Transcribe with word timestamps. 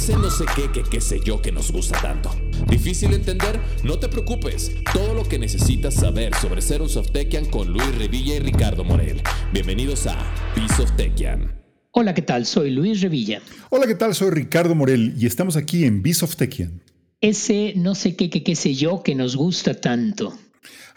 Ese 0.00 0.16
no 0.16 0.30
sé 0.30 0.44
qué, 0.54 0.70
que 0.70 0.88
qué 0.88 1.00
sé 1.00 1.18
yo 1.24 1.42
que 1.42 1.50
nos 1.50 1.72
gusta 1.72 2.00
tanto. 2.00 2.30
¿Difícil 2.70 3.12
entender? 3.12 3.58
No 3.82 3.98
te 3.98 4.08
preocupes. 4.08 4.70
Todo 4.94 5.12
lo 5.12 5.24
que 5.24 5.40
necesitas 5.40 5.94
saber 5.94 6.32
sobre 6.36 6.62
ser 6.62 6.82
un 6.82 6.88
Softekian 6.88 7.46
con 7.46 7.72
Luis 7.72 7.98
Revilla 7.98 8.36
y 8.36 8.38
Ricardo 8.38 8.84
Morel. 8.84 9.20
Bienvenidos 9.52 10.06
a 10.06 10.16
Piece 10.54 10.80
of 10.80 10.92
Tekian. 10.92 11.52
Hola, 11.90 12.14
¿qué 12.14 12.22
tal? 12.22 12.46
Soy 12.46 12.70
Luis 12.70 13.00
Revilla. 13.00 13.42
Hola, 13.70 13.88
¿qué 13.88 13.96
tal? 13.96 14.14
Soy 14.14 14.30
Ricardo 14.30 14.76
Morel 14.76 15.14
y 15.18 15.26
estamos 15.26 15.56
aquí 15.56 15.84
en 15.84 16.00
Beast 16.00 16.22
of 16.22 16.36
Tekian. 16.36 16.80
Ese 17.20 17.72
no 17.74 17.96
sé 17.96 18.14
qué, 18.14 18.30
qué, 18.30 18.44
qué 18.44 18.54
sé 18.54 18.74
yo 18.74 19.02
que 19.02 19.16
nos 19.16 19.34
gusta 19.34 19.74
tanto. 19.74 20.32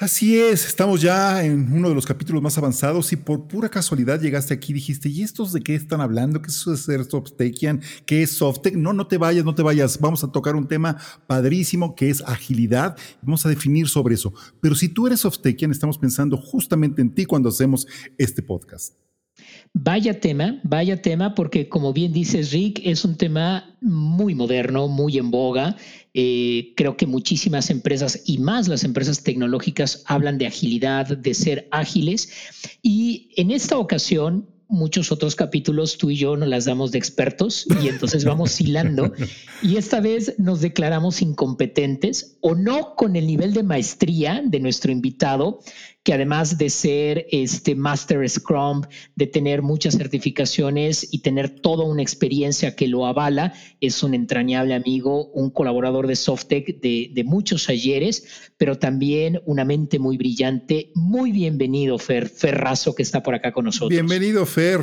Así 0.02 0.36
es, 0.36 0.66
estamos 0.66 1.00
ya 1.00 1.46
en 1.46 1.72
uno 1.72 1.90
de 1.90 1.94
los 1.94 2.08
capítulos 2.08 2.42
más 2.42 2.58
avanzados 2.58 3.14
y 3.14 3.18
por 3.18 3.48
pura 3.48 3.70
casualidad 3.70 4.20
llegaste 4.20 4.52
aquí 4.52 4.72
y 4.72 4.74
dijiste, 4.74 5.10
¿y 5.10 5.22
estos 5.22 5.54
de 5.54 5.62
qué 5.62 5.76
están 5.76 6.02
hablando? 6.02 6.42
¿Qué 6.42 6.48
es 6.48 6.56
ser 6.56 7.06
Softekian? 7.06 7.84
¿Qué 8.08 8.24
es 8.24 8.32
Softec? 8.32 8.76
No, 8.76 8.94
no 8.94 9.06
te 9.06 9.20
vayas, 9.20 9.46
no 9.46 9.54
te 9.54 9.62
vayas. 9.62 10.00
Vamos 10.00 10.24
a 10.24 10.32
tocar 10.32 10.56
un 10.56 10.68
tema 10.68 10.98
padrísimo 11.28 11.94
que 11.94 12.10
es 12.10 12.24
agilidad. 12.26 12.98
Vamos 13.22 13.46
a 13.46 13.50
definir 13.50 13.88
sobre 13.90 14.16
eso. 14.16 14.34
Pero 14.60 14.74
si 14.74 14.90
tú 14.90 15.06
eres 15.06 15.20
Softekian, 15.20 15.70
estamos 15.70 16.00
pensando 16.00 16.36
justamente 16.36 17.04
en 17.04 17.14
ti 17.14 17.26
cuando 17.26 17.50
hacemos 17.50 17.86
este 18.18 18.42
podcast. 18.42 18.96
Vaya 19.74 20.20
tema, 20.20 20.60
vaya 20.64 21.02
tema, 21.02 21.34
porque 21.34 21.70
como 21.70 21.94
bien 21.94 22.12
dices 22.12 22.52
Rick, 22.52 22.82
es 22.84 23.06
un 23.06 23.16
tema 23.16 23.78
muy 23.80 24.36
moderno, 24.36 24.88
muy 24.88 25.18
en 25.18 25.32
boga. 25.32 25.78
Eh, 26.14 26.74
creo 26.76 26.98
que 26.98 27.08
muchísimas 27.08 27.70
empresas 27.70 28.22
y 28.26 28.40
más 28.40 28.68
las 28.68 28.84
empresas 28.84 29.24
tecnológicas 29.24 30.04
hablan 30.08 30.38
de 30.38 30.48
agilidad, 30.48 31.18
de 31.18 31.34
ser 31.34 31.68
ágiles. 31.72 32.32
Y 32.82 33.30
en 33.38 33.52
esta 33.52 33.78
ocasión 33.78 34.48
muchos 34.72 35.12
otros 35.12 35.36
capítulos 35.36 35.98
tú 35.98 36.10
y 36.10 36.16
yo 36.16 36.38
nos 36.38 36.48
las 36.48 36.64
damos 36.66 36.92
de 36.92 36.98
expertos 36.98 37.68
y 37.84 37.90
entonces 37.90 38.24
vamos 38.24 38.60
hilando 38.62 39.12
y 39.62 39.76
esta 39.76 40.00
vez 40.00 40.36
nos 40.40 40.62
declaramos 40.62 41.22
incompetentes 41.22 42.38
o 42.40 42.56
no 42.56 42.96
con 42.96 43.18
el 43.18 43.28
nivel 43.28 43.54
de 43.54 43.64
maestría 43.64 44.42
de 44.44 44.62
nuestro 44.62 44.94
invitado, 44.94 45.60
que 46.04 46.14
además 46.14 46.58
de 46.58 46.70
ser 46.70 47.28
este 47.32 47.76
Master 47.76 48.28
Scrum, 48.28 48.82
de 49.16 49.28
tener 49.28 49.62
muchas 49.62 49.96
certificaciones 49.98 51.08
y 51.12 51.20
tener 51.20 51.50
toda 51.50 51.86
una 51.86 52.02
experiencia 52.02 52.76
que 52.76 52.88
lo 52.88 53.06
avala, 53.06 53.54
es 53.82 54.02
un 54.02 54.14
entrañable 54.14 54.74
amigo, 54.74 55.28
un 55.32 55.52
colaborador 55.52 56.08
de 56.08 56.16
Softec 56.16 56.82
de, 56.82 57.12
de 57.14 57.24
muchos 57.24 57.70
ayeres, 57.70 58.52
pero 58.58 58.80
también 58.80 59.42
una 59.46 59.64
mente 59.64 60.00
muy 60.00 60.18
brillante. 60.18 60.92
Muy 60.96 61.32
bienvenido, 61.32 62.00
Fer, 62.00 62.30
Ferrazo, 62.30 62.96
que 62.96 63.04
está 63.04 63.22
por 63.22 63.36
acá 63.36 63.52
con 63.52 63.66
nosotros. 63.66 63.90
Bienvenido, 63.90 64.46
Fer. 64.46 64.82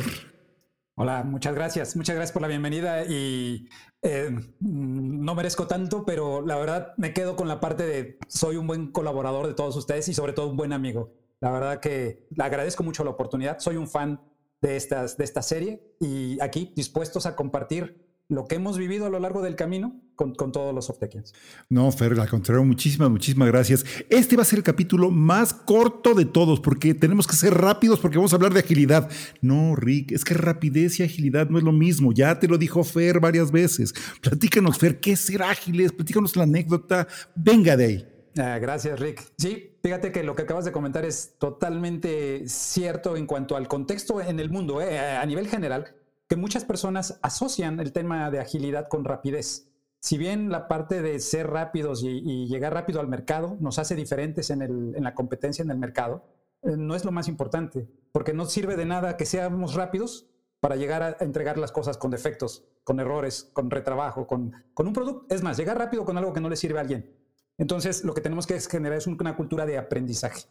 Hola, 1.01 1.23
muchas 1.23 1.55
gracias. 1.55 1.95
Muchas 1.95 2.17
gracias 2.17 2.33
por 2.33 2.41
la 2.41 2.49
bienvenida 2.49 3.05
y 3.05 3.69
eh, 4.01 4.35
no 4.59 5.33
merezco 5.33 5.65
tanto, 5.65 6.03
pero 6.03 6.45
la 6.45 6.57
verdad 6.57 6.93
me 6.97 7.13
quedo 7.13 7.37
con 7.37 7.47
la 7.47 7.61
parte 7.61 7.85
de 7.85 8.17
soy 8.27 8.57
un 8.57 8.67
buen 8.67 8.91
colaborador 8.91 9.47
de 9.47 9.53
todos 9.53 9.77
ustedes 9.77 10.09
y 10.09 10.13
sobre 10.13 10.33
todo 10.33 10.49
un 10.49 10.57
buen 10.57 10.73
amigo. 10.73 11.13
La 11.39 11.51
verdad 11.51 11.79
que 11.79 12.27
le 12.31 12.43
agradezco 12.43 12.83
mucho 12.83 13.05
la 13.05 13.11
oportunidad. 13.11 13.59
Soy 13.59 13.77
un 13.77 13.87
fan 13.87 14.19
de, 14.59 14.75
estas, 14.75 15.15
de 15.15 15.23
esta 15.23 15.41
serie 15.41 15.81
y 16.01 16.37
aquí 16.41 16.73
dispuestos 16.75 17.25
a 17.25 17.33
compartir 17.37 18.08
lo 18.29 18.45
que 18.45 18.55
hemos 18.55 18.77
vivido 18.77 19.07
a 19.07 19.09
lo 19.09 19.19
largo 19.19 19.41
del 19.41 19.55
camino 19.55 19.99
con, 20.15 20.33
todos 20.33 20.73
los 20.73 20.85
Softekians. 20.85 21.33
No, 21.67 21.91
Fer, 21.91 22.19
al 22.19 22.29
contrario, 22.29 22.63
muchísimas, 22.63 23.09
muchísimas 23.09 23.47
gracias. 23.47 23.83
Este 24.09 24.35
va 24.35 24.43
a 24.43 24.45
ser 24.45 24.59
el 24.59 24.63
capítulo 24.63 25.09
más 25.09 25.51
corto 25.53 26.13
de 26.13 26.25
todos 26.25 26.59
porque 26.59 26.93
tenemos 26.93 27.25
que 27.25 27.35
ser 27.35 27.55
rápidos 27.55 27.99
porque 27.99 28.17
vamos 28.17 28.31
a 28.31 28.35
hablar 28.35 28.53
de 28.53 28.59
agilidad. 28.59 29.09
No, 29.41 29.75
Rick, 29.75 30.11
es 30.11 30.23
que 30.23 30.35
rapidez 30.35 30.99
y 30.99 31.03
agilidad 31.03 31.49
no 31.49 31.57
es 31.57 31.63
lo 31.63 31.71
mismo. 31.71 32.11
Ya 32.11 32.37
te 32.37 32.47
lo 32.47 32.59
dijo 32.59 32.83
Fer 32.83 33.19
varias 33.19 33.51
veces. 33.51 33.93
Platícanos, 34.21 34.77
Fer, 34.77 34.99
¿qué 34.99 35.13
es 35.13 35.21
ser 35.21 35.41
ágiles? 35.41 35.91
Platícanos 35.91 36.35
la 36.35 36.43
anécdota. 36.43 37.07
Venga 37.35 37.75
de 37.75 37.85
ahí. 37.85 38.07
Ah, 38.37 38.59
gracias, 38.59 38.99
Rick. 38.99 39.23
Sí, 39.39 39.71
fíjate 39.81 40.11
que 40.11 40.23
lo 40.23 40.35
que 40.35 40.43
acabas 40.43 40.65
de 40.65 40.71
comentar 40.71 41.03
es 41.03 41.33
totalmente 41.39 42.47
cierto 42.47 43.17
en 43.17 43.25
cuanto 43.25 43.55
al 43.55 43.67
contexto 43.67 44.21
en 44.21 44.39
el 44.39 44.51
mundo, 44.51 44.81
eh, 44.83 44.99
a 44.99 45.25
nivel 45.25 45.47
general 45.47 45.95
que 46.29 46.35
muchas 46.35 46.63
personas 46.63 47.19
asocian 47.23 47.79
el 47.79 47.91
tema 47.91 48.29
de 48.29 48.39
agilidad 48.39 48.87
con 48.87 49.03
rapidez. 49.03 49.67
Si 49.99 50.17
bien 50.17 50.51
la 50.51 50.67
parte 50.67 51.01
de 51.01 51.19
ser 51.19 51.49
rápidos 51.49 52.03
y, 52.03 52.45
llegar 52.47 52.73
rápido 52.73 53.01
al 53.01 53.07
mercado 53.07 53.57
nos 53.59 53.79
hace 53.79 53.95
diferentes 53.95 54.51
en, 54.51 54.93
la 55.03 55.15
competencia 55.15 55.63
en 55.63 55.71
el 55.71 55.79
mercado, 55.79 56.23
eh, 56.61 56.77
no 56.77 56.95
es 56.95 57.03
lo 57.03 57.11
más 57.11 57.27
importante, 57.27 57.89
porque 58.11 58.33
no 58.33 58.45
sirve 58.45 58.77
de 58.77 58.85
nada 58.85 59.17
que 59.17 59.25
seamos 59.25 59.73
rápidos 59.73 60.29
para 60.59 60.75
llegar 60.75 61.01
a 61.01 61.17
entregar 61.19 61.57
las 61.57 61.71
cosas 61.71 61.97
con 61.97 62.11
defectos, 62.11 62.63
con 62.83 62.99
errores, 62.99 63.49
con 63.51 63.71
retrabajo, 63.71 64.27
con, 64.27 64.53
con 64.75 64.87
un 64.87 64.93
producto. 64.93 65.25
Es 65.33 65.41
más, 65.41 65.57
llegar 65.57 65.79
rápido 65.79 66.05
con 66.05 66.17
algo 66.17 66.31
que 66.31 66.41
no 66.41 66.49
le 66.49 66.57
sirve 66.57 66.77
a 66.77 66.81
alguien. 66.81 67.18
Entonces, 67.59 68.03
lo 68.03 68.13
que 68.13 68.21
tenemos 68.21 68.47
que 68.47 68.59
generar 68.59 68.97
es 68.97 69.05
una 69.05 69.35
cultura 69.35 69.65
de 69.65 69.77
aprendizaje. 69.77 70.45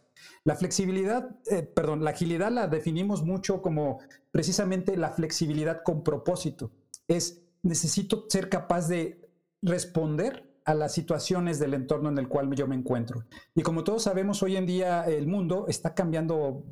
La 0.45 0.55
flexibilidad, 0.55 1.37
eh, 1.49 1.63
perdón, 1.63 2.03
la 2.03 2.11
agilidad 2.11 2.51
la 2.51 2.67
definimos 2.67 3.23
mucho 3.23 3.61
como 3.61 3.99
precisamente 4.31 4.95
la 4.95 5.09
flexibilidad 5.09 5.81
con 5.83 6.03
propósito. 6.03 6.71
Es, 7.07 7.41
necesito 7.63 8.25
ser 8.29 8.47
capaz 8.47 8.87
de 8.87 9.27
responder 9.61 10.47
a 10.65 10.75
las 10.75 10.93
situaciones 10.93 11.57
del 11.57 11.73
entorno 11.73 12.09
en 12.09 12.19
el 12.19 12.27
cual 12.27 12.53
yo 12.55 12.67
me 12.67 12.75
encuentro. 12.75 13.25
Y 13.55 13.63
como 13.63 13.83
todos 13.83 14.03
sabemos, 14.03 14.43
hoy 14.43 14.55
en 14.55 14.67
día 14.67 15.03
el 15.05 15.25
mundo 15.25 15.65
está 15.67 15.95
cambiando 15.95 16.63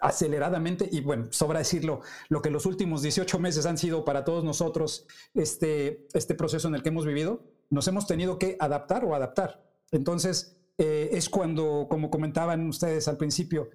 aceleradamente 0.00 0.88
y 0.90 1.02
bueno, 1.02 1.28
sobra 1.30 1.58
decirlo, 1.58 2.00
lo 2.30 2.40
que 2.40 2.50
los 2.50 2.64
últimos 2.64 3.02
18 3.02 3.38
meses 3.38 3.66
han 3.66 3.76
sido 3.76 4.04
para 4.04 4.24
todos 4.24 4.42
nosotros 4.42 5.06
este, 5.34 6.08
este 6.14 6.34
proceso 6.34 6.66
en 6.66 6.74
el 6.74 6.82
que 6.82 6.88
hemos 6.88 7.06
vivido, 7.06 7.44
nos 7.70 7.86
hemos 7.88 8.06
tenido 8.06 8.38
que 8.38 8.56
adaptar 8.58 9.04
o 9.04 9.14
adaptar. 9.14 9.62
Entonces, 9.92 10.56
eh, 10.78 11.10
es 11.12 11.28
cuando, 11.28 11.86
como 11.88 12.10
comentaban 12.10 12.66
ustedes 12.66 13.06
al 13.06 13.16
principio, 13.18 13.70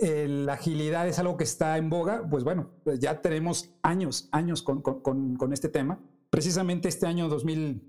la 0.00 0.54
agilidad 0.54 1.06
es 1.08 1.18
algo 1.18 1.36
que 1.36 1.44
está 1.44 1.78
en 1.78 1.88
boga, 1.88 2.26
pues 2.28 2.44
bueno, 2.44 2.70
pues 2.82 2.98
ya 2.98 3.20
tenemos 3.20 3.70
años, 3.82 4.28
años 4.32 4.62
con, 4.62 5.52
este 5.52 5.68
tema. 5.68 6.00
Precisamente 6.30 6.88
este 6.88 7.06
año 7.06 7.28
2000, 7.28 7.82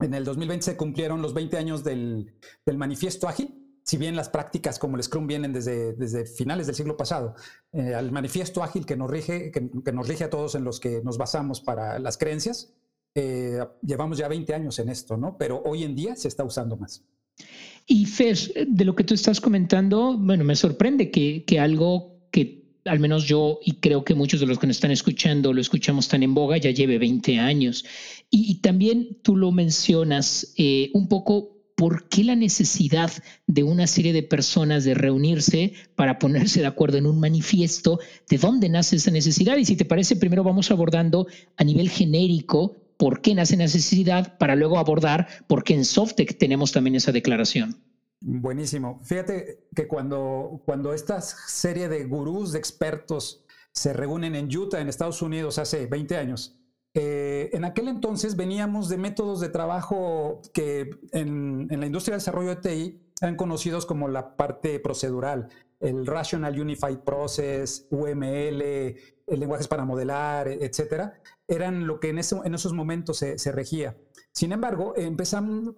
en 0.00 0.14
el 0.14 0.24
2020 0.24 0.64
se 0.64 0.76
cumplieron 0.76 1.22
los 1.22 1.32
20 1.32 1.56
años 1.56 1.84
del, 1.84 2.34
manifiesto 2.76 3.28
ágil, 3.28 3.60
si 3.84 3.98
bien 3.98 4.16
las 4.16 4.28
prácticas 4.28 4.78
como 4.78 4.96
el 4.96 5.02
Scrum 5.02 5.26
vienen 5.26 5.52
desde, 5.52 5.92
desde 5.92 6.26
finales 6.26 6.66
del 6.66 6.74
siglo 6.74 6.96
pasado, 6.96 7.34
eh, 7.72 7.94
al 7.94 8.10
manifiesto 8.12 8.62
ágil 8.62 8.86
que 8.86 8.96
nos, 8.96 9.10
rige, 9.10 9.50
que, 9.50 9.92
nos 9.92 10.08
rige 10.08 10.24
a 10.24 10.30
todos 10.30 10.54
en 10.54 10.64
los 10.64 10.80
que 10.80 11.02
nos 11.02 11.18
basamos 11.18 11.60
para 11.60 11.98
las 11.98 12.18
creencias, 12.18 12.74
eh, 13.14 13.58
llevamos 13.82 14.18
ya 14.18 14.28
20 14.28 14.54
años 14.54 14.78
en 14.78 14.88
esto, 14.88 15.16
¿no? 15.16 15.36
Pero 15.38 15.62
hoy 15.64 15.84
en 15.84 15.94
día 15.94 16.16
se 16.16 16.28
está 16.28 16.44
usando 16.44 16.76
más. 16.76 17.04
Y 17.86 18.06
Fer, 18.06 18.36
de 18.66 18.84
lo 18.84 18.94
que 18.94 19.04
tú 19.04 19.14
estás 19.14 19.40
comentando, 19.40 20.16
bueno, 20.16 20.44
me 20.44 20.56
sorprende 20.56 21.10
que, 21.10 21.44
que 21.44 21.60
algo 21.60 22.28
que 22.30 22.64
al 22.84 23.00
menos 23.00 23.24
yo 23.24 23.60
y 23.64 23.72
creo 23.76 24.04
que 24.04 24.14
muchos 24.14 24.40
de 24.40 24.46
los 24.46 24.58
que 24.58 24.66
nos 24.66 24.76
están 24.76 24.90
escuchando 24.90 25.52
lo 25.52 25.60
escuchamos 25.60 26.08
tan 26.08 26.22
en 26.22 26.34
boga, 26.34 26.56
ya 26.58 26.70
lleve 26.70 26.98
20 26.98 27.38
años. 27.38 27.84
Y, 28.30 28.56
también 28.56 29.18
tú 29.22 29.36
lo 29.36 29.52
mencionas 29.52 30.54
eh, 30.56 30.90
un 30.94 31.08
poco. 31.08 31.52
¿Por 31.76 32.08
qué 32.08 32.22
la 32.22 32.36
necesidad 32.36 33.10
de 33.48 33.64
una 33.64 33.88
serie 33.88 34.12
de 34.12 34.22
personas 34.22 34.84
de 34.84 34.94
reunirse 34.94 35.72
para 35.96 36.20
ponerse 36.20 36.60
de 36.60 36.66
acuerdo 36.66 36.98
en 36.98 37.06
un 37.06 37.18
manifiesto? 37.18 37.98
¿De 38.28 38.38
dónde 38.38 38.68
nace 38.68 38.96
esa 38.96 39.10
necesidad? 39.10 39.56
Y 39.56 39.64
si 39.64 39.74
te 39.74 39.84
parece, 39.84 40.14
primero 40.14 40.44
vamos 40.44 40.70
abordando 40.70 41.26
a 41.56 41.64
nivel 41.64 41.90
genérico 41.90 42.83
por 43.04 43.20
qué 43.20 43.34
nace 43.34 43.58
necesidad 43.58 44.38
para 44.38 44.56
luego 44.56 44.78
abordar 44.78 45.28
por 45.46 45.62
qué 45.62 45.74
en 45.74 45.84
Softec 45.84 46.38
tenemos 46.38 46.72
también 46.72 46.96
esa 46.96 47.12
declaración. 47.12 47.76
Buenísimo. 48.22 48.98
Fíjate 49.02 49.66
que 49.76 49.86
cuando, 49.86 50.62
cuando 50.64 50.94
esta 50.94 51.20
serie 51.20 51.90
de 51.90 52.06
gurús, 52.06 52.52
de 52.52 52.60
expertos, 52.60 53.44
se 53.72 53.92
reúnen 53.92 54.34
en 54.34 54.46
Utah, 54.56 54.80
en 54.80 54.88
Estados 54.88 55.20
Unidos, 55.20 55.58
hace 55.58 55.84
20 55.84 56.16
años, 56.16 56.56
eh, 56.94 57.50
en 57.52 57.66
aquel 57.66 57.88
entonces 57.88 58.36
veníamos 58.36 58.88
de 58.88 58.96
métodos 58.96 59.38
de 59.40 59.50
trabajo 59.50 60.40
que 60.54 60.88
en, 61.12 61.68
en 61.68 61.80
la 61.80 61.84
industria 61.84 62.14
del 62.14 62.20
desarrollo 62.20 62.54
de 62.54 62.56
TI 62.56 63.02
eran 63.20 63.36
conocidos 63.36 63.84
como 63.84 64.08
la 64.08 64.34
parte 64.34 64.80
procedural, 64.80 65.50
el 65.84 66.06
Rational 66.06 66.58
Unified 66.58 66.98
Process, 67.00 67.86
UML, 67.90 68.96
lenguajes 69.26 69.68
para 69.68 69.84
modelar, 69.84 70.48
etcétera, 70.48 71.20
eran 71.46 71.86
lo 71.86 72.00
que 72.00 72.08
en, 72.08 72.18
esos 72.18 72.72
momentos 72.72 73.18
se, 73.18 73.52
regía. 73.52 73.96
Sin 74.32 74.52
embargo, 74.52 74.94
empezaron 74.96 75.76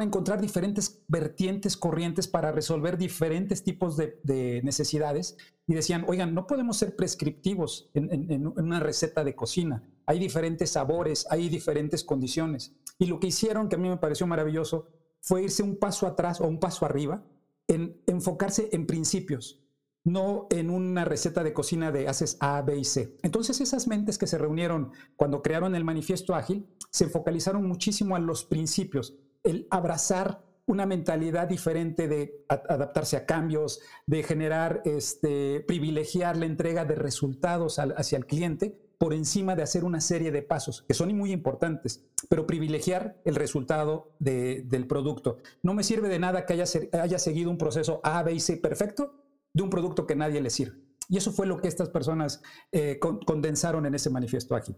a 0.00 0.04
encontrar 0.04 0.40
diferentes 0.40 1.02
vertientes, 1.08 1.76
corrientes 1.76 2.28
para 2.28 2.52
resolver 2.52 2.98
diferentes 2.98 3.64
tipos 3.64 3.96
de, 3.96 4.60
necesidades 4.62 5.36
y 5.66 5.74
decían, 5.74 6.04
oigan, 6.08 6.34
no 6.34 6.46
podemos 6.46 6.76
ser 6.76 6.94
prescriptivos 6.96 7.90
en, 7.94 8.46
una 8.46 8.80
receta 8.80 9.24
de 9.24 9.34
cocina. 9.34 9.82
Hay 10.06 10.18
diferentes 10.18 10.70
sabores, 10.70 11.26
hay 11.30 11.48
diferentes 11.48 12.04
condiciones. 12.04 12.74
Y 12.98 13.06
lo 13.06 13.20
que 13.20 13.28
hicieron, 13.28 13.68
que 13.68 13.76
a 13.76 13.78
mí 13.78 13.88
me 13.88 13.96
pareció 13.96 14.26
maravilloso, 14.26 14.88
fue 15.20 15.42
irse 15.44 15.62
un 15.62 15.76
paso 15.76 16.06
atrás 16.06 16.40
o 16.40 16.46
un 16.46 16.60
paso 16.60 16.84
arriba 16.84 17.24
en 17.68 18.00
enfocarse 18.06 18.68
en 18.72 18.86
principios 18.86 19.66
no 20.06 20.46
en 20.50 20.70
una 20.70 21.04
receta 21.04 21.42
de 21.42 21.52
cocina 21.52 21.90
de 21.90 22.08
haces 22.08 22.36
A, 22.40 22.62
B 22.62 22.78
y 22.78 22.84
C. 22.84 23.16
Entonces 23.22 23.60
esas 23.60 23.88
mentes 23.88 24.18
que 24.18 24.28
se 24.28 24.38
reunieron 24.38 24.92
cuando 25.16 25.42
crearon 25.42 25.74
el 25.74 25.84
manifiesto 25.84 26.34
ágil 26.34 26.68
se 26.90 27.08
focalizaron 27.08 27.66
muchísimo 27.66 28.14
a 28.14 28.20
los 28.20 28.44
principios, 28.44 29.18
el 29.42 29.66
abrazar 29.68 30.44
una 30.66 30.86
mentalidad 30.86 31.48
diferente 31.48 32.08
de 32.08 32.44
adaptarse 32.48 33.16
a 33.16 33.26
cambios, 33.26 33.80
de 34.06 34.22
generar, 34.22 34.82
este, 34.84 35.60
privilegiar 35.60 36.36
la 36.36 36.46
entrega 36.46 36.84
de 36.84 36.94
resultados 36.94 37.78
hacia 37.78 38.18
el 38.18 38.26
cliente 38.26 38.80
por 38.98 39.12
encima 39.12 39.56
de 39.56 39.62
hacer 39.62 39.84
una 39.84 40.00
serie 40.00 40.30
de 40.30 40.42
pasos 40.42 40.82
que 40.86 40.94
son 40.94 41.16
muy 41.16 41.32
importantes, 41.32 42.04
pero 42.28 42.46
privilegiar 42.46 43.20
el 43.24 43.34
resultado 43.34 44.14
del 44.18 44.86
producto. 44.86 45.38
No 45.62 45.74
me 45.74 45.84
sirve 45.84 46.08
de 46.08 46.18
nada 46.18 46.46
que 46.46 46.54
haya, 46.54 47.18
seguido 47.18 47.50
un 47.50 47.58
proceso 47.58 48.00
A, 48.02 48.22
B 48.22 48.34
y 48.34 48.40
C 48.40 48.56
perfecto 48.56 49.22
de 49.52 49.62
un 49.62 49.70
producto 49.70 50.06
que 50.06 50.16
nadie 50.16 50.40
le 50.40 50.50
sirve. 50.50 50.78
Y 51.08 51.16
eso 51.16 51.32
fue 51.32 51.46
lo 51.46 51.58
que 51.58 51.68
estas 51.68 51.88
personas 51.88 52.42
eh, 52.72 52.98
condensaron 52.98 53.86
en 53.86 53.94
ese 53.94 54.10
manifiesto 54.10 54.56
aquí. 54.56 54.74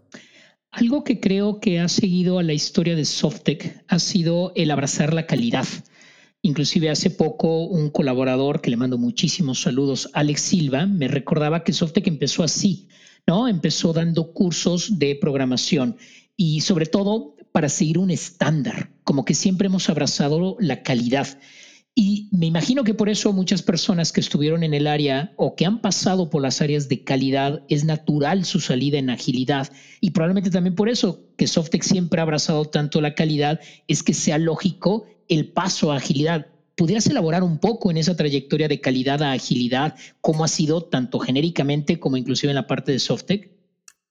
Algo 0.70 1.02
que 1.02 1.18
creo 1.18 1.60
que 1.60 1.80
ha 1.80 1.88
seguido 1.88 2.38
a 2.38 2.42
la 2.42 2.52
historia 2.52 2.94
de 2.94 3.06
Softec 3.06 3.84
ha 3.88 3.98
sido 3.98 4.52
el 4.54 4.70
abrazar 4.70 5.14
la 5.14 5.26
calidad. 5.26 5.66
Inclusive 6.42 6.90
hace 6.90 7.10
poco 7.10 7.64
un 7.64 7.90
colaborador 7.90 8.60
que 8.60 8.70
le 8.70 8.76
mando 8.76 8.98
muchísimos 8.98 9.62
saludos, 9.62 10.10
Alex 10.12 10.40
Silva, 10.42 10.86
me 10.86 11.08
recordaba 11.08 11.64
que 11.64 11.72
Softec 11.72 12.06
empezó 12.06 12.44
así, 12.44 12.88
¿no? 13.28 13.46
Empezó 13.46 13.92
dando 13.92 14.32
cursos 14.32 14.98
de 14.98 15.14
programación 15.14 15.98
y 16.34 16.62
sobre 16.62 16.86
todo 16.86 17.36
para 17.52 17.68
seguir 17.68 17.98
un 17.98 18.10
estándar, 18.10 18.90
como 19.04 19.26
que 19.26 19.34
siempre 19.34 19.66
hemos 19.66 19.90
abrazado 19.90 20.56
la 20.58 20.82
calidad. 20.82 21.38
Y 21.94 22.30
me 22.32 22.46
imagino 22.46 22.84
que 22.84 22.94
por 22.94 23.10
eso 23.10 23.34
muchas 23.34 23.60
personas 23.60 24.12
que 24.12 24.20
estuvieron 24.20 24.62
en 24.62 24.72
el 24.72 24.86
área 24.86 25.34
o 25.36 25.56
que 25.56 25.66
han 25.66 25.82
pasado 25.82 26.30
por 26.30 26.40
las 26.40 26.62
áreas 26.62 26.88
de 26.88 27.04
calidad 27.04 27.64
es 27.68 27.84
natural 27.84 28.46
su 28.46 28.60
salida 28.60 28.98
en 28.98 29.10
agilidad. 29.10 29.70
Y 30.00 30.12
probablemente 30.12 30.50
también 30.50 30.74
por 30.74 30.88
eso 30.88 31.26
que 31.36 31.46
Softex 31.46 31.86
siempre 31.86 32.20
ha 32.20 32.22
abrazado 32.22 32.64
tanto 32.64 33.02
la 33.02 33.14
calidad 33.14 33.60
es 33.88 34.02
que 34.02 34.14
sea 34.14 34.38
lógico 34.38 35.04
el 35.28 35.52
paso 35.52 35.92
a 35.92 35.96
agilidad. 35.96 36.46
¿Pudieras 36.78 37.08
elaborar 37.08 37.42
un 37.42 37.58
poco 37.58 37.90
en 37.90 37.96
esa 37.96 38.16
trayectoria 38.16 38.68
de 38.68 38.80
calidad 38.80 39.20
a 39.22 39.32
agilidad? 39.32 39.96
¿Cómo 40.20 40.44
ha 40.44 40.48
sido 40.48 40.84
tanto 40.84 41.18
genéricamente 41.18 41.98
como 41.98 42.16
inclusive 42.16 42.52
en 42.52 42.54
la 42.54 42.68
parte 42.68 42.92
de 42.92 43.00
Softec? 43.00 43.50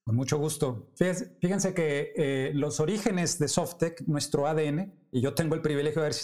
Con 0.04 0.14
mucho 0.14 0.36
gusto. 0.36 0.90
Fíjense, 0.94 1.72
que 1.72 2.12
eh, 2.14 2.50
los 2.54 2.78
orígenes 2.78 3.38
de 3.38 3.48
Softec, 3.48 4.02
nuestro 4.06 4.46
ADN, 4.46 4.92
y 5.10 5.22
yo 5.22 5.32
tengo 5.32 5.54
el 5.54 5.62
privilegio 5.62 6.02
de 6.02 6.08
haber 6.08 6.16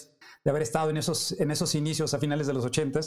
de 0.44 0.50
haber 0.50 0.62
estado 0.62 0.90
en 0.90 0.98
esos, 0.98 1.32
en 1.40 1.50
esos 1.50 1.74
inicios 1.74 2.12
a 2.12 2.18
finales 2.18 2.46
de 2.46 2.52
los 2.52 2.66
80 2.66 3.00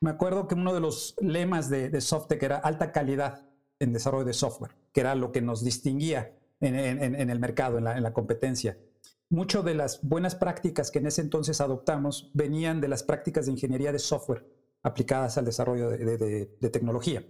me 0.00 0.10
acuerdo 0.10 0.46
que 0.46 0.54
uno 0.54 0.72
de 0.72 0.78
los 0.78 1.16
lemas 1.20 1.68
de, 1.68 1.90
de 1.90 2.00
Softec 2.00 2.40
era 2.40 2.58
alta 2.58 2.92
calidad 2.92 3.42
en 3.80 3.92
desarrollo 3.92 4.24
de 4.24 4.32
software, 4.32 4.76
que 4.92 5.00
era 5.00 5.16
lo 5.16 5.32
que 5.32 5.42
nos 5.42 5.64
distinguía 5.64 6.32
en, 6.60 7.30
el 7.30 7.38
mercado, 7.38 7.78
en 7.78 7.84
la, 7.84 8.12
competencia. 8.12 8.78
Muchas 9.28 9.64
de 9.64 9.74
las 9.74 10.00
buenas 10.02 10.36
prácticas 10.36 10.90
que 10.90 11.00
en 11.00 11.06
ese 11.06 11.20
entonces 11.20 11.60
adoptamos 11.60 12.30
venían 12.32 12.80
de 12.80 12.88
las 12.88 13.02
prácticas 13.02 13.46
de 13.46 13.52
ingeniería 13.52 13.90
de 13.90 13.98
software 13.98 14.46
aplicadas 14.82 15.36
al 15.36 15.44
desarrollo 15.44 15.90
de, 15.90 16.70
tecnología. 16.70 17.24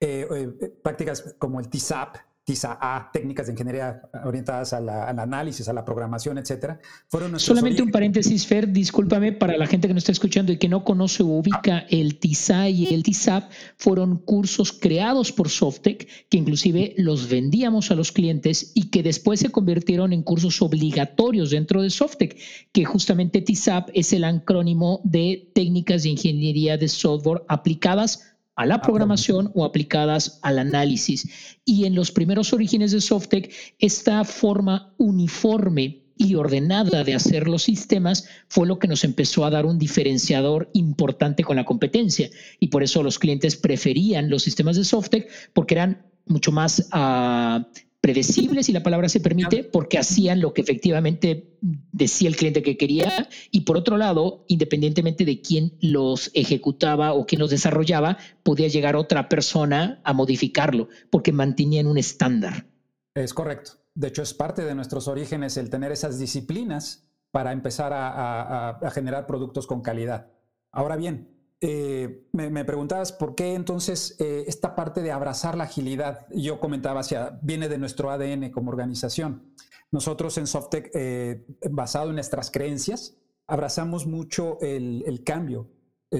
Eh, 0.00 0.26
eh, 0.30 0.68
prácticas 0.82 1.34
como 1.38 1.60
el 1.60 1.68
TISAP, 1.68 2.16
TISA 2.46 2.78
A, 2.80 3.10
técnicas 3.12 3.46
de 3.46 3.52
ingeniería 3.54 4.02
orientadas 4.24 4.72
al 4.72 4.88
análisis, 4.88 5.68
a 5.68 5.72
la 5.72 5.84
programación, 5.84 6.38
etcétera, 6.38 6.78
fueron 7.08 7.40
Solamente 7.40 7.82
un 7.82 7.90
paréntesis, 7.90 8.46
Fer, 8.46 8.70
discúlpame, 8.70 9.32
para 9.32 9.56
la 9.56 9.66
gente 9.66 9.88
que 9.88 9.94
nos 9.94 10.04
está 10.04 10.12
escuchando 10.12 10.52
y 10.52 10.56
que 10.56 10.68
no 10.68 10.84
conoce 10.84 11.24
o 11.24 11.26
ubica 11.26 11.78
ah. 11.78 11.86
el 11.90 12.20
TISA 12.20 12.68
y 12.68 12.94
el 12.94 13.02
TISAP, 13.02 13.50
fueron 13.76 14.18
cursos 14.18 14.72
creados 14.72 15.32
por 15.32 15.48
Softec 15.48 16.06
que 16.28 16.38
inclusive 16.38 16.94
los 16.96 17.28
vendíamos 17.28 17.90
a 17.90 17.96
los 17.96 18.12
clientes 18.12 18.70
y 18.74 18.90
que 18.90 19.02
después 19.02 19.40
se 19.40 19.50
convirtieron 19.50 20.12
en 20.12 20.22
cursos 20.22 20.62
obligatorios 20.62 21.50
dentro 21.50 21.82
de 21.82 21.90
Softec, 21.90 22.38
que 22.70 22.84
justamente 22.84 23.42
TISAP 23.42 23.90
es 23.92 24.12
el 24.12 24.22
acrónimo 24.22 25.00
de 25.02 25.50
técnicas 25.52 26.04
de 26.04 26.10
ingeniería 26.10 26.78
de 26.78 26.86
software 26.86 27.42
aplicadas 27.48 28.35
a 28.56 28.66
la 28.66 28.80
programación 28.80 29.52
o 29.54 29.64
aplicadas 29.64 30.40
al 30.42 30.58
análisis. 30.58 31.58
Y 31.64 31.84
en 31.84 31.94
los 31.94 32.10
primeros 32.10 32.52
orígenes 32.52 32.90
de 32.90 33.00
Softec, 33.00 33.52
esta 33.78 34.24
forma 34.24 34.94
uniforme 34.96 36.02
y 36.18 36.34
ordenada 36.34 37.04
de 37.04 37.14
hacer 37.14 37.46
los 37.46 37.64
sistemas 37.64 38.26
fue 38.48 38.66
lo 38.66 38.78
que 38.78 38.88
nos 38.88 39.04
empezó 39.04 39.44
a 39.44 39.50
dar 39.50 39.66
un 39.66 39.78
diferenciador 39.78 40.70
importante 40.72 41.44
con 41.44 41.56
la 41.56 41.66
competencia. 41.66 42.30
Y 42.58 42.68
por 42.68 42.82
eso 42.82 43.02
los 43.02 43.18
clientes 43.18 43.56
preferían 43.56 44.30
los 44.30 44.42
sistemas 44.42 44.76
de 44.76 44.84
Softec 44.84 45.28
porque 45.52 45.74
eran 45.74 46.06
mucho 46.24 46.52
más 46.52 46.88
uh, 46.92 47.62
predecibles, 48.06 48.66
si 48.66 48.72
la 48.72 48.84
palabra 48.84 49.08
se 49.08 49.18
permite, 49.18 49.64
porque 49.64 49.98
hacían 49.98 50.40
lo 50.40 50.54
que 50.54 50.62
efectivamente 50.62 51.58
decía 51.60 52.28
el 52.28 52.36
cliente 52.36 52.62
que 52.62 52.76
quería 52.76 53.28
y 53.50 53.62
por 53.62 53.76
otro 53.76 53.96
lado, 53.96 54.44
independientemente 54.46 55.24
de 55.24 55.40
quién 55.40 55.76
los 55.80 56.30
ejecutaba 56.32 57.14
o 57.14 57.26
quién 57.26 57.40
los 57.40 57.50
desarrollaba, 57.50 58.16
podía 58.44 58.68
llegar 58.68 58.94
otra 58.94 59.28
persona 59.28 60.00
a 60.04 60.12
modificarlo 60.12 60.88
porque 61.10 61.32
mantenían 61.32 61.88
un 61.88 61.98
estándar. 61.98 62.66
Es 63.12 63.34
correcto. 63.34 63.72
De 63.96 64.06
hecho, 64.06 64.22
es 64.22 64.34
parte 64.34 64.64
de 64.64 64.76
nuestros 64.76 65.08
orígenes 65.08 65.56
el 65.56 65.68
tener 65.68 65.90
esas 65.90 66.16
disciplinas 66.16 67.08
para 67.32 67.50
empezar 67.50 67.92
a, 67.92 68.68
a 68.68 68.90
generar 68.92 69.26
productos 69.26 69.66
con 69.66 69.82
calidad. 69.82 70.30
Ahora 70.70 70.94
bien, 70.94 71.35
eh, 71.60 72.28
me, 72.32 72.64
preguntabas 72.66 73.12
por 73.12 73.34
qué 73.34 73.54
entonces 73.54 74.16
eh, 74.18 74.44
esta 74.46 74.74
parte 74.74 75.00
de 75.00 75.10
abrazar 75.10 75.56
la 75.56 75.64
agilidad, 75.64 76.26
yo 76.30 76.60
comentaba 76.60 77.00
hacia, 77.00 77.38
viene 77.42 77.68
de 77.68 77.78
nuestro 77.78 78.10
ADN 78.10 78.50
como 78.50 78.70
organización. 78.70 79.54
Nosotros 79.90 80.36
en 80.36 80.46
Softec, 80.46 80.90
eh, 80.94 81.46
basado 81.70 82.10
en 82.10 82.16
nuestras 82.16 82.50
creencias, 82.50 83.16
abrazamos 83.46 84.06
mucho 84.06 84.58
el, 84.60 85.22
cambio. 85.24 85.70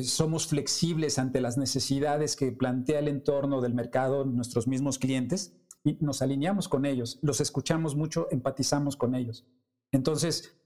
somos 0.02 0.46
flexibles 0.46 1.18
ante 1.18 1.40
las 1.40 1.58
necesidades 1.58 2.36
que 2.36 2.52
plantea 2.52 3.00
el 3.00 3.08
entorno 3.08 3.60
del 3.60 3.74
mercado, 3.74 4.24
nuestros 4.24 4.66
mismos 4.66 4.98
clientes, 4.98 5.54
y 5.84 5.98
nos 6.00 6.22
alineamos 6.22 6.68
con 6.68 6.86
ellos, 6.86 7.18
los 7.22 7.40
escuchamos 7.40 7.94
mucho, 7.94 8.28
empatizamos 8.30 8.96
con 8.96 9.14
ellos. 9.14 9.46
Entonces, 9.92 10.56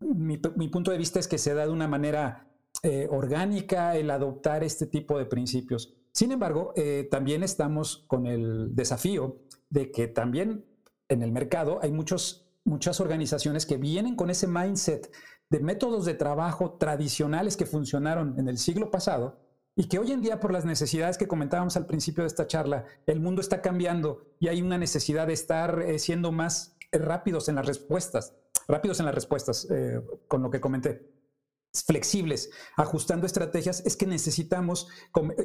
mi, 0.00 0.38
mi 0.56 0.68
punto 0.68 0.90
de 0.90 0.98
vista 0.98 1.18
es 1.18 1.28
que 1.28 1.38
se 1.38 1.54
da 1.54 1.66
de 1.66 1.72
una 1.72 1.88
manera 1.88 2.51
eh, 2.84 3.06
orgánica 3.10 3.94
el 3.96 4.10
adoptar 4.10 4.64
este 4.64 4.86
tipo 4.86 5.16
de 5.16 5.26
principios. 5.26 5.94
Sin 6.10 6.32
embargo, 6.32 6.72
eh, 6.74 7.06
también 7.10 7.44
estamos 7.44 8.04
con 8.08 8.26
el 8.26 8.74
desafío 8.74 9.36
de 9.70 9.92
que 9.92 10.08
también 10.08 10.64
en 11.08 11.22
el 11.22 11.30
mercado 11.30 11.78
hay 11.80 11.92
muchos, 11.92 12.50
muchas 12.64 13.00
organizaciones 13.00 13.66
que 13.66 13.76
vienen 13.76 14.16
con 14.16 14.30
ese 14.30 14.48
mindset 14.48 15.12
de 15.48 15.60
métodos 15.60 16.04
de 16.06 16.14
trabajo 16.14 16.72
tradicionales 16.72 17.56
que 17.56 17.66
funcionaron 17.66 18.36
en 18.38 18.48
el 18.48 18.58
siglo 18.58 18.90
pasado 18.90 19.38
y 19.76 19.86
que 19.86 20.00
hoy 20.00 20.10
en 20.10 20.20
día 20.20 20.40
por 20.40 20.52
las 20.52 20.64
necesidades 20.64 21.16
que 21.18 21.28
comentábamos 21.28 21.76
al 21.76 21.86
principio 21.86 22.24
de 22.24 22.28
esta 22.28 22.48
charla, 22.48 22.84
el 23.06 23.20
mundo 23.20 23.40
está 23.40 23.62
cambiando 23.62 24.26
y 24.40 24.48
hay 24.48 24.60
una 24.60 24.76
necesidad 24.76 25.28
de 25.28 25.34
estar 25.34 25.82
eh, 25.82 26.00
siendo 26.00 26.32
más 26.32 26.76
rápidos 26.90 27.48
en 27.48 27.54
las 27.54 27.66
respuestas, 27.66 28.34
rápidos 28.66 28.98
en 28.98 29.06
las 29.06 29.14
respuestas, 29.14 29.68
con 30.26 30.42
lo 30.42 30.50
que 30.50 30.60
comenté 30.60 31.21
flexibles, 31.72 32.50
ajustando 32.76 33.26
estrategias, 33.26 33.82
es 33.86 33.96
que 33.96 34.06
necesitamos, 34.06 34.88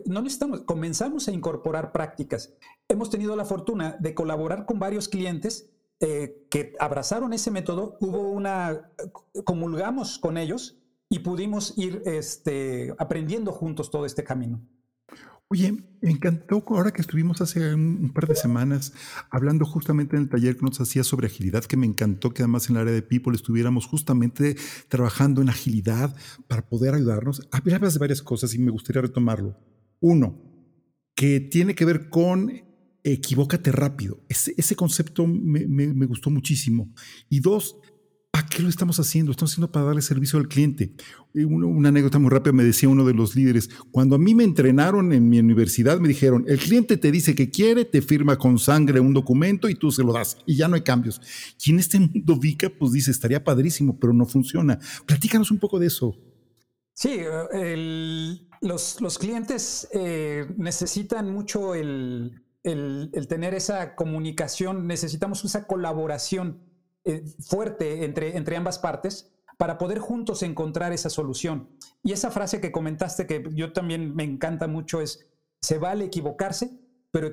no 0.06 0.22
necesitamos, 0.22 0.62
comenzamos 0.62 1.28
a 1.28 1.32
incorporar 1.32 1.92
prácticas. 1.92 2.54
Hemos 2.90 3.10
tenido 3.10 3.36
la 3.36 3.46
fortuna 3.46 3.96
de 4.00 4.14
colaborar 4.14 4.66
con 4.66 4.80
varios 4.80 5.08
clientes 5.08 5.70
eh, 6.00 6.46
que 6.50 6.74
abrazaron 6.80 7.34
ese 7.34 7.50
método, 7.50 7.98
hubo 8.02 8.30
una, 8.30 8.92
comulgamos 9.46 10.20
con 10.20 10.38
ellos 10.38 10.78
y 11.10 11.20
pudimos 11.20 11.78
ir 11.78 12.04
este, 12.06 12.94
aprendiendo 13.00 13.52
juntos 13.52 13.90
todo 13.90 14.06
este 14.06 14.24
camino. 14.24 14.62
Oye, 15.50 15.72
me 16.02 16.12
encantó 16.12 16.62
ahora 16.68 16.92
que 16.92 17.00
estuvimos 17.00 17.40
hace 17.40 17.74
un, 17.74 18.12
par 18.14 18.28
de 18.28 18.36
semanas 18.36 18.92
hablando 19.30 19.66
justamente 19.66 20.18
en 20.18 20.24
el 20.24 20.30
taller 20.30 20.58
que 20.58 20.66
nos 20.66 20.82
hacía 20.82 21.06
sobre 21.06 21.28
agilidad, 21.28 21.64
que 21.64 21.78
me 21.78 21.86
encantó 21.86 22.34
que 22.34 22.42
además 22.42 22.70
en 22.70 22.76
el 22.76 22.82
área 22.82 22.94
de 22.94 23.02
People 23.02 23.34
estuviéramos 23.34 23.86
justamente 23.86 24.58
trabajando 24.90 25.42
en 25.42 25.48
agilidad 25.48 26.14
para 26.48 26.68
poder 26.68 26.96
ayudarnos. 26.96 27.48
Hablabas 27.52 27.94
de 27.94 28.00
varias 28.00 28.22
cosas 28.22 28.54
y 28.54 28.60
me 28.60 28.72
gustaría 28.72 29.02
retomarlo. 29.02 29.58
Uno, 30.02 30.38
que 31.16 31.40
tiene 31.40 31.76
que 31.76 31.86
ver 31.86 32.10
con 32.10 32.52
equivócate 33.06 33.72
rápido. 33.72 34.20
Ese, 34.28 34.76
concepto 34.76 35.26
me 35.26 36.06
gustó 36.08 36.30
muchísimo. 36.30 36.94
Y 37.30 37.40
dos, 37.40 37.78
¿Para 38.38 38.50
qué 38.50 38.62
lo 38.62 38.70
estamos 38.70 39.00
haciendo? 39.00 39.32
Estamos 39.32 39.54
haciendo 39.54 39.72
para 39.72 39.88
darle 39.88 40.04
servicio 40.04 40.38
al 40.38 40.48
cliente. 40.48 40.94
Una, 41.34 41.90
anécdota 41.90 42.20
muy 42.20 42.30
rápida 42.30 42.54
me 42.54 42.64
decía 42.64 42.88
uno 42.88 43.04
de 43.04 43.16
los 43.16 43.36
líderes, 43.36 43.68
cuando 43.90 44.16
a 44.16 44.20
mí 44.20 44.36
me 44.36 44.44
entrenaron 44.44 45.12
en 45.12 45.28
mi 45.28 45.40
universidad, 45.40 46.00
me 46.00 46.08
dijeron, 46.08 46.46
el 46.48 46.60
cliente 46.60 46.98
te 46.98 47.12
dice 47.12 47.34
que 47.34 47.50
quiere, 47.50 47.84
te 47.84 48.00
firma 48.04 48.38
con 48.38 48.60
sangre 48.60 49.00
un 49.00 49.12
documento 49.12 49.70
y 49.70 49.74
tú 49.74 49.92
se 49.92 50.04
lo 50.04 50.14
das 50.14 50.38
y 50.46 50.56
ya 50.56 50.68
no 50.68 50.76
hay 50.76 50.84
cambios. 50.84 51.20
Y 51.66 51.72
en 51.72 51.80
este 51.80 52.00
mundo 52.00 52.38
VICA, 52.38 52.70
pues 52.78 52.92
dice, 52.92 53.10
estaría 53.10 53.44
padrísimo, 53.44 53.98
pero 54.00 54.14
no 54.14 54.28
funciona. 54.28 54.78
Platícanos 55.08 55.50
un 55.50 55.58
poco 55.58 55.80
de 55.80 55.88
eso. 55.88 56.16
Sí, 56.94 57.22
los, 58.62 59.02
los, 59.02 59.18
clientes 59.18 59.88
eh, 59.94 60.46
necesitan 60.58 61.34
mucho 61.34 61.74
el, 61.74 62.44
tener 63.28 63.56
esa 63.56 63.96
comunicación, 63.96 64.86
necesitamos 64.86 65.44
esa 65.44 65.66
colaboración 65.66 66.67
eh, 67.08 67.24
fuerte 67.40 68.04
entre, 68.04 68.38
entre 68.38 68.58
ambas 68.58 68.80
partes 68.80 69.32
para 69.58 69.78
poder 69.78 70.00
juntos 70.00 70.44
encontrar 70.44 70.94
esa 70.94 71.10
solución. 71.10 71.70
Y 72.04 72.12
esa 72.12 72.32
frase 72.32 72.62
que 72.62 72.72
comentaste, 72.72 73.26
que 73.26 73.50
yo 73.54 73.74
también 73.74 74.16
me 74.16 74.24
encanta 74.24 74.68
mucho, 74.68 75.02
es, 75.02 75.28
se 75.62 75.80
vale 75.80 76.06
equivocarse, 76.06 76.80
pero 77.12 77.28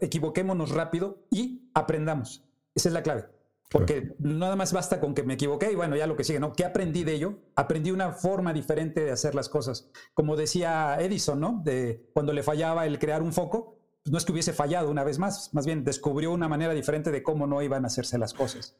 equivoquémonos 0.00 0.70
rápido 0.70 1.26
y 1.30 1.70
aprendamos. 1.74 2.44
Esa 2.74 2.88
es 2.88 2.92
la 2.92 3.02
clave. 3.02 3.26
Porque 3.70 4.16
nada 4.18 4.56
más 4.56 4.72
basta 4.72 4.98
con 4.98 5.14
que 5.14 5.22
me 5.22 5.34
equivoqué 5.34 5.70
y 5.70 5.76
bueno, 5.76 5.94
ya 5.94 6.08
lo 6.08 6.16
que 6.16 6.24
sigue, 6.24 6.40
¿no? 6.40 6.52
¿Qué 6.52 6.64
aprendí 6.64 7.04
de 7.04 7.14
ello? 7.14 7.38
Aprendí 7.54 7.92
una 7.92 8.12
forma 8.12 8.52
diferente 8.52 9.04
de 9.04 9.12
hacer 9.12 9.34
las 9.36 9.48
cosas. 9.48 9.90
Como 10.12 10.34
decía 10.34 10.96
Edison, 10.98 11.38
¿no? 11.38 11.60
De 11.64 12.08
cuando 12.12 12.32
le 12.32 12.42
fallaba 12.42 12.86
el 12.86 12.98
crear 12.98 13.22
un 13.22 13.32
foco, 13.32 13.79
no 14.04 14.18
es 14.18 14.24
que 14.24 14.32
hubiese 14.32 14.52
fallado 14.52 14.90
una 14.90 15.04
vez 15.04 15.18
más, 15.18 15.52
más 15.52 15.66
bien 15.66 15.84
descubrió 15.84 16.32
una 16.32 16.48
manera 16.48 16.72
diferente 16.74 17.10
de 17.10 17.22
cómo 17.22 17.46
no 17.46 17.62
iban 17.62 17.84
a 17.84 17.88
hacerse 17.88 18.18
las 18.18 18.34
cosas. 18.34 18.76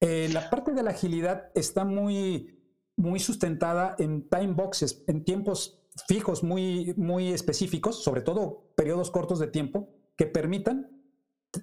Eh, 0.00 0.28
la 0.32 0.50
parte 0.50 0.72
de 0.72 0.82
la 0.82 0.90
agilidad 0.90 1.50
está 1.54 1.84
muy, 1.84 2.58
muy 2.96 3.20
sustentada 3.20 3.94
en 3.98 4.28
time 4.28 4.54
boxes, 4.54 5.04
en 5.06 5.24
tiempos 5.24 5.80
fijos 6.08 6.42
muy, 6.42 6.94
muy 6.96 7.32
específicos, 7.32 8.02
sobre 8.02 8.22
todo 8.22 8.72
periodos 8.74 9.10
cortos 9.10 9.38
de 9.38 9.48
tiempo, 9.48 9.90
que 10.16 10.26
permitan 10.26 10.90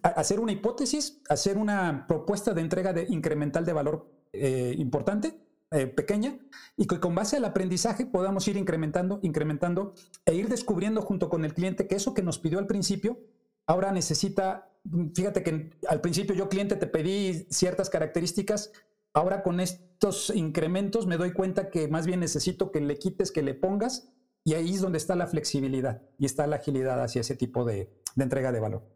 hacer 0.04 0.40
una 0.40 0.52
hipótesis, 0.52 1.22
hacer 1.30 1.58
una 1.58 2.06
propuesta 2.08 2.54
de 2.54 2.62
entrega 2.62 2.94
de, 2.94 3.08
incremental 3.10 3.66
de 3.66 3.74
valor 3.74 4.12
eh, 4.34 4.76
importante, 4.78 5.40
eh, 5.72 5.88
pequeña, 5.88 6.40
y 6.78 6.88
que 6.88 7.00
con 7.00 7.14
base 7.14 7.38
al 7.38 7.46
aprendizaje 7.46 8.06
podamos 8.06 8.48
ir 8.48 8.58
incrementando, 8.58 9.20
incrementando 9.22 9.94
e 10.26 10.34
ir 10.34 10.50
descubriendo 10.50 11.02
junto 11.02 11.30
con 11.30 11.46
el 11.46 11.54
cliente 11.54 11.88
que 11.88 11.96
eso 11.96 12.14
que 12.14 12.24
nos 12.24 12.40
pidió 12.40 12.60
al 12.60 12.68
principio, 12.68 13.20
ahora 13.68 13.92
necesita, 13.92 14.72
fíjate 15.14 15.44
que 15.44 15.70
al 15.88 16.02
principio 16.02 16.36
yo 16.36 16.50
cliente 16.50 16.76
te 16.76 16.88
pedí 16.88 17.46
ciertas 17.50 17.90
características, 17.90 18.72
ahora 19.14 19.44
con 19.44 19.60
estos 19.60 20.32
incrementos 20.36 21.06
me 21.06 21.18
doy 21.18 21.34
cuenta 21.34 21.70
que 21.70 21.88
más 21.88 22.06
bien 22.08 22.22
necesito 22.22 22.72
que 22.72 22.82
le 22.82 22.98
quites, 22.98 23.32
que 23.32 23.44
le 23.44 23.54
pongas, 23.54 24.12
y 24.44 24.54
ahí 24.54 24.74
es 24.74 24.82
donde 24.82 24.98
está 24.98 25.16
la 25.16 25.28
flexibilidad 25.28 26.02
y 26.18 26.26
está 26.26 26.48
la 26.48 26.56
agilidad 26.56 27.04
hacia 27.04 27.22
ese 27.22 27.36
tipo 27.36 27.64
de 27.64 27.92
entrega 28.18 28.52
de 28.52 28.60
valor. 28.60 28.90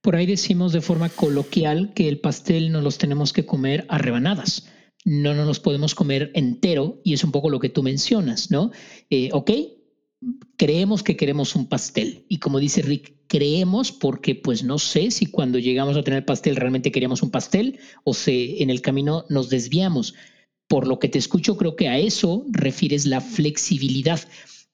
Por 0.00 0.16
ahí 0.16 0.26
decimos 0.26 0.72
de 0.72 0.82
forma 0.82 1.08
coloquial 1.08 1.92
que 1.94 2.08
el 2.08 2.20
pastel 2.20 2.70
no 2.70 2.82
los 2.82 2.98
tenemos 2.98 3.32
que 3.32 3.46
comer 3.46 3.86
a 3.88 3.96
rebanadas. 3.96 4.68
No, 5.04 5.34
no 5.34 5.44
nos 5.44 5.60
podemos 5.60 5.94
comer 5.94 6.30
entero 6.34 7.00
y 7.04 7.12
es 7.12 7.24
un 7.24 7.32
poco 7.32 7.50
lo 7.50 7.60
que 7.60 7.68
tú 7.68 7.82
mencionas, 7.82 8.50
¿no? 8.50 8.70
Eh, 9.10 9.28
ok, 9.32 9.50
creemos 10.56 11.02
que 11.02 11.16
queremos 11.16 11.54
un 11.54 11.66
pastel 11.66 12.24
y 12.28 12.38
como 12.38 12.58
dice 12.58 12.82
Rick, 12.82 13.14
creemos 13.26 13.92
porque 13.92 14.34
pues 14.34 14.62
no 14.62 14.78
sé 14.78 15.10
si 15.10 15.26
cuando 15.26 15.58
llegamos 15.58 15.96
a 15.96 16.02
tener 16.02 16.24
pastel 16.24 16.56
realmente 16.56 16.92
queríamos 16.92 17.22
un 17.22 17.30
pastel 17.30 17.78
o 18.04 18.14
si 18.14 18.56
en 18.60 18.70
el 18.70 18.80
camino 18.80 19.24
nos 19.28 19.50
desviamos. 19.50 20.14
Por 20.66 20.86
lo 20.86 20.98
que 20.98 21.08
te 21.08 21.18
escucho, 21.18 21.56
creo 21.56 21.76
que 21.76 21.88
a 21.88 21.98
eso 21.98 22.46
refieres 22.50 23.04
la 23.04 23.20
flexibilidad. 23.20 24.20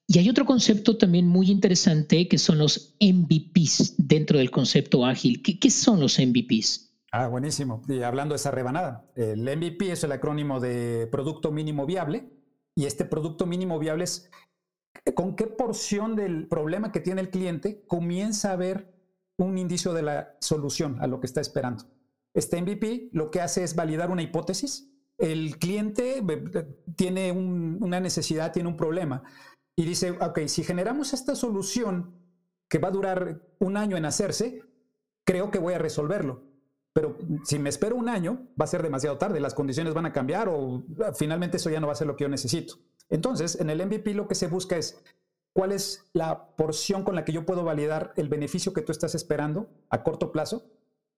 Y 0.07 0.19
hay 0.19 0.29
otro 0.29 0.45
concepto 0.45 0.97
también 0.97 1.27
muy 1.27 1.51
interesante 1.51 2.29
que 2.29 2.39
son 2.39 2.59
los 2.59 2.97
MVPs 3.01 3.95
dentro 3.97 4.39
del 4.39 4.51
concepto 4.51 5.05
ágil. 5.05 5.43
¿Qué, 5.43 5.71
son 5.71 6.01
los 6.01 6.19
MVPs? 6.19 6.90
Ah, 7.13 7.27
buenísimo. 7.27 7.83
Y 7.89 8.03
hablando 8.03 8.35
de 8.35 8.37
esa 8.37 8.53
rebanada, 8.53 9.11
el 9.17 9.43
MVP 9.43 9.91
es 9.91 10.05
el 10.05 10.13
acrónimo 10.13 10.61
de 10.61 11.09
Producto 11.11 11.51
Mínimo 11.51 11.85
Viable 11.85 12.31
y 12.77 12.87
este 12.87 13.05
Producto 13.05 13.47
Mínimo 13.47 13.81
Viable 13.81 14.05
es 14.05 14.31
con 15.15 15.35
qué 15.35 15.49
porción 15.49 16.15
del 16.15 16.47
problema 16.47 16.93
que 16.93 17.01
tiene 17.01 17.21
el 17.21 17.31
cliente 17.31 17.85
comienza 17.89 18.53
a 18.53 18.57
ver 18.57 18.95
un 19.39 19.59
indicio 19.59 19.93
de 19.93 20.03
la 20.03 20.37
solución 20.41 20.99
a 21.01 21.09
lo 21.09 21.19
que 21.19 21.27
está 21.27 21.41
esperando. 21.41 21.85
Este 22.33 22.63
MVP 22.63 23.11
lo 23.13 23.33
que 23.33 23.41
hace 23.41 23.65
es 23.65 23.75
validar 23.75 24.11
una 24.11 24.23
hipótesis. 24.23 24.93
El 25.19 25.59
cliente 25.59 26.19
eh, 26.19 26.77
tiene 26.97 27.33
una 27.33 27.99
necesidad, 27.99 28.53
tiene 28.53 28.69
un 28.69 28.77
problema 28.77 29.25
y 29.75 29.85
dice, 29.85 30.13
ok, 30.13 30.47
si 30.47 30.63
generamos 30.63 31.13
esta 31.13 31.35
solución 31.35 32.15
que 32.69 32.79
va 32.79 32.89
a 32.89 32.93
durar 32.93 33.43
un 33.59 33.77
año 33.77 33.97
en 33.97 34.05
hacerse, 34.05 34.63
creo 35.25 35.51
que 35.51 35.59
voy 35.59 35.75
a 35.75 35.79
resolverlo. 35.79 36.50
Pero 36.93 37.17
si 37.45 37.59
me 37.59 37.69
espero 37.69 37.97
un 37.97 38.09
año, 38.09 38.49
va 38.61 38.65
a 38.65 38.69
ser 38.69 38.83
demasiado 38.83 39.17
tarde, 39.17 39.41
las 39.41 39.55
condiciones 39.55 39.95
van 39.95 40.07
a 40.07 40.13
cambiar 40.13 40.49
o 40.49 40.85
ah, 41.05 41.13
finalmente 41.15 41.59
eso 41.59 41.71
ya 41.71 41.81
no 41.81 41.87
va 41.87 41.93
a 41.93 41.97
ser 41.97 42.07
lo 42.07 42.17
que 42.17 42.25
yo 42.25 42.29
necesito. 42.29 42.75
Entonces, 43.09 43.61
en 43.61 43.71
el 43.71 43.85
MVP 43.85 44.15
lo 44.15 44.27
que 44.27 44.35
se 44.35 44.49
busca 44.49 44.77
es 44.77 45.01
cuál 45.53 45.73
es 45.73 46.11
la 46.13 46.57
porción 46.57 47.05
con 47.05 47.15
la 47.15 47.25
que 47.25 47.33
yo 47.33 47.47
puedo 47.47 47.65
validar 47.65 48.13
el 48.17 48.29
beneficio 48.29 48.73
que 48.73 48.83
tú 48.83 48.93
estás 48.93 49.15
esperando 49.15 49.69
a 49.89 50.03
corto 50.03 50.33
plazo, 50.33 50.65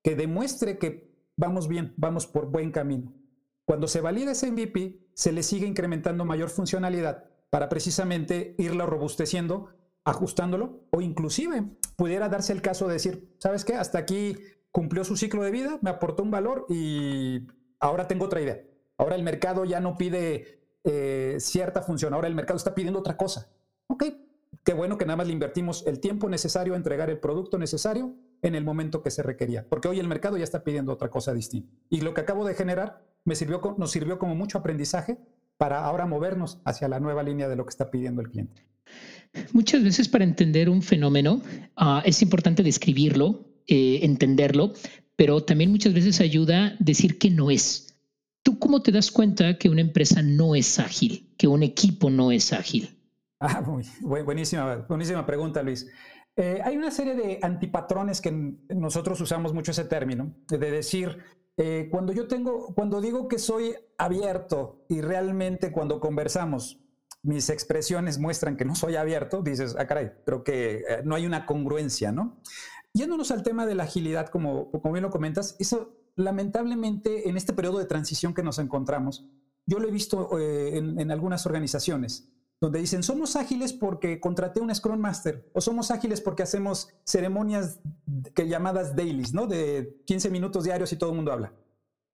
que 0.03 0.15
demuestre 0.15 0.79
que 0.79 1.11
vamos 1.37 1.69
bien, 1.69 1.95
vamos 1.97 2.27
por 2.27 2.47
buen 2.47 2.71
camino. 2.71 3.15
Cuando 3.65 3.89
se 3.89 4.01
valida 4.01 4.33
ese 4.33 4.51
MVP, 4.51 5.09
se 5.15 5.33
le 5.33 5.43
sigue 5.43 5.67
incrementando 5.67 6.25
mayor 6.25 6.51
funcionalidad 6.51 7.25
para 7.49 7.69
precisamente 7.69 8.55
irlo 8.59 8.87
robusteciendo, 8.87 9.71
ajustándolo 10.05 10.87
o 10.91 11.01
inclusive 11.01 11.65
pudiera 11.97 12.29
darse 12.29 12.53
el 12.53 12.63
caso 12.63 12.89
de 12.89 12.95
decir, 12.95 13.35
¿sabes 13.39 13.65
qué? 13.65 13.75
Hasta 13.75 13.99
aquí 13.99 14.37
cumplió 14.73 15.05
su 15.05 15.17
ciclo 15.17 15.43
de 15.43 15.51
vida, 15.51 15.79
me 15.83 15.91
aportó 15.91 16.23
un 16.23 16.31
valor 16.31 16.67
y 16.69 17.47
ahora 17.79 18.09
tengo 18.09 18.25
otra 18.25 18.41
idea. 18.41 18.63
Ahora 18.97 19.15
el 19.15 19.23
mercado 19.23 19.65
ya 19.65 19.81
no 19.81 19.97
pide 19.97 20.63
eh, 20.85 21.37
cierta 21.39 21.83
función, 21.83 22.15
ahora 22.15 22.29
el 22.29 22.35
mercado 22.35 22.57
está 22.57 22.75
pidiendo 22.75 22.99
otra 22.99 23.17
cosa. 23.17 23.51
Ok, 23.87 24.05
qué 24.65 24.73
bueno 24.73 24.97
que 24.97 25.05
nada 25.05 25.19
más 25.19 25.27
le 25.27 25.35
invertimos 25.35 25.87
el 25.87 26.01
tiempo 26.01 26.29
necesario 26.29 26.73
a 26.73 26.77
entregar 26.77 27.11
el 27.11 27.19
producto 27.19 27.59
necesario 27.59 28.17
en 28.41 28.55
el 28.55 28.65
momento 28.65 29.03
que 29.03 29.11
se 29.11 29.23
requería, 29.23 29.69
porque 29.69 29.89
hoy 29.89 30.01
el 30.01 30.09
mercado 30.09 30.37
ya 30.37 30.45
está 30.45 30.65
pidiendo 30.65 30.93
otra 30.93 31.11
cosa 31.11 31.33
distinta. 31.33 31.73
Y 31.91 32.01
lo 32.01 32.15
que 32.15 32.23
acabo 32.23 32.45
de 32.45 32.55
generar 32.55 33.05
me 33.25 33.37
sirvió, 33.37 33.61
nos 33.79 33.91
sirvió 33.91 34.19
como 34.19 34.35
mucho 34.35 34.59
aprendizaje 34.59 35.19
para 35.59 35.85
ahora 35.85 36.07
movernos 36.07 36.61
hacia 36.65 36.89
la 36.89 36.99
nueva 36.99 37.23
línea 37.23 37.49
de 37.49 37.57
lo 37.57 37.65
que 37.65 37.71
está 37.71 37.91
pidiendo 37.91 38.21
el 38.21 38.31
cliente. 38.31 38.67
Muchas 39.53 39.83
veces 39.83 40.09
para 40.09 40.25
entender 40.25 40.69
un 40.69 40.83
fenómeno 40.83 41.41
ah, 41.77 42.03
es 42.05 42.21
importante 42.21 42.63
describirlo, 42.63 43.52
eh, 43.67 44.01
entenderlo, 44.03 44.73
pero 45.17 45.43
también 45.45 45.71
muchas 45.71 45.95
veces 45.95 46.21
ayuda 46.21 46.77
decir 46.79 47.19
que 47.19 47.31
no 47.31 47.51
es. 47.51 47.97
¿Tú 48.43 48.59
cómo 48.59 48.83
te 48.83 48.91
das 48.91 49.11
cuenta 49.11 49.57
que 49.57 49.69
una 49.69 49.81
empresa 49.83 50.23
no 50.23 50.55
es 50.55 50.79
ágil, 50.79 51.33
que 51.39 51.47
un 51.47 51.63
equipo 51.63 52.11
no 52.11 52.33
es 52.33 52.53
ágil? 52.53 52.99
Ah, 53.39 53.61
buenísima, 54.01 54.85
buenísima 54.89 55.25
pregunta, 55.27 55.63
Luis. 55.63 55.89
Eh, 56.35 56.61
hay 56.65 56.77
una 56.77 56.91
serie 56.91 57.15
de 57.15 57.39
antipatrones 57.43 58.21
que 58.21 58.33
nosotros 58.75 59.21
usamos 59.21 59.53
mucho 59.53 59.71
ese 59.71 59.85
término, 59.85 60.35
de 60.49 60.59
decir, 60.59 61.19
eh, 61.57 61.89
cuando 61.91 62.13
yo 62.13 62.27
tengo, 62.27 62.75
cuando 62.75 63.01
digo 63.01 63.29
que 63.29 63.39
soy 63.39 63.75
abierto 63.99 64.87
y 64.89 65.03
realmente 65.03 65.71
cuando 65.71 66.01
conversamos 66.01 66.81
mis 67.23 67.51
expresiones 67.51 68.19
muestran 68.19 68.57
que 68.57 68.65
no 68.65 68.75
soy 68.75 68.97
abierto, 68.97 69.43
dices, 69.43 69.77
ah, 69.79 69.87
caray, 69.87 70.11
creo 70.25 70.43
que 70.43 70.83
no 71.05 71.15
hay 71.15 71.27
una 71.27 71.47
congruencia, 71.47 72.11
¿no? 72.11 72.41
Yéndonos 72.95 73.31
al 73.31 73.43
tema 73.43 73.67
de 73.67 73.75
la 73.75 73.85
agilidad, 73.85 74.29
como, 74.29 74.71
como 74.71 74.93
bien 74.93 75.03
lo 75.03 75.11
comentas, 75.11 75.57
eso 75.59 75.97
lamentablemente 76.17 77.29
en 77.29 77.37
este 77.37 77.53
periodo 77.53 77.79
de 77.79 77.87
transición 77.87 78.35
que 78.35 78.43
nos 78.43 78.59
encontramos, 78.59 79.27
yo 79.67 79.79
lo 79.79 79.89
he 79.89 79.93
visto 79.93 80.39
eh, 80.39 80.77
en, 80.77 81.11
algunas 81.11 81.47
organizaciones 81.47 82.29
donde 82.61 82.79
dicen, 82.79 83.03
somos 83.03 83.35
ágiles 83.35 83.73
porque 83.73 84.21
contraté 84.21 84.61
un 84.61 84.73
Scrum 84.73 85.01
Master, 85.01 85.51
o 85.53 85.61
somos 85.61 85.91
ágiles 85.91 86.21
porque 86.21 86.45
hacemos 86.45 86.91
ceremonias 87.05 87.81
llamadas 88.37 88.95
dailies, 88.95 89.35
¿no? 89.35 89.49
De 89.49 90.01
15 90.07 90.31
minutos 90.31 90.63
diarios 90.63 90.93
y 90.93 90.97
todo 90.97 91.11
el 91.11 91.17
mundo 91.17 91.33
habla. 91.33 91.53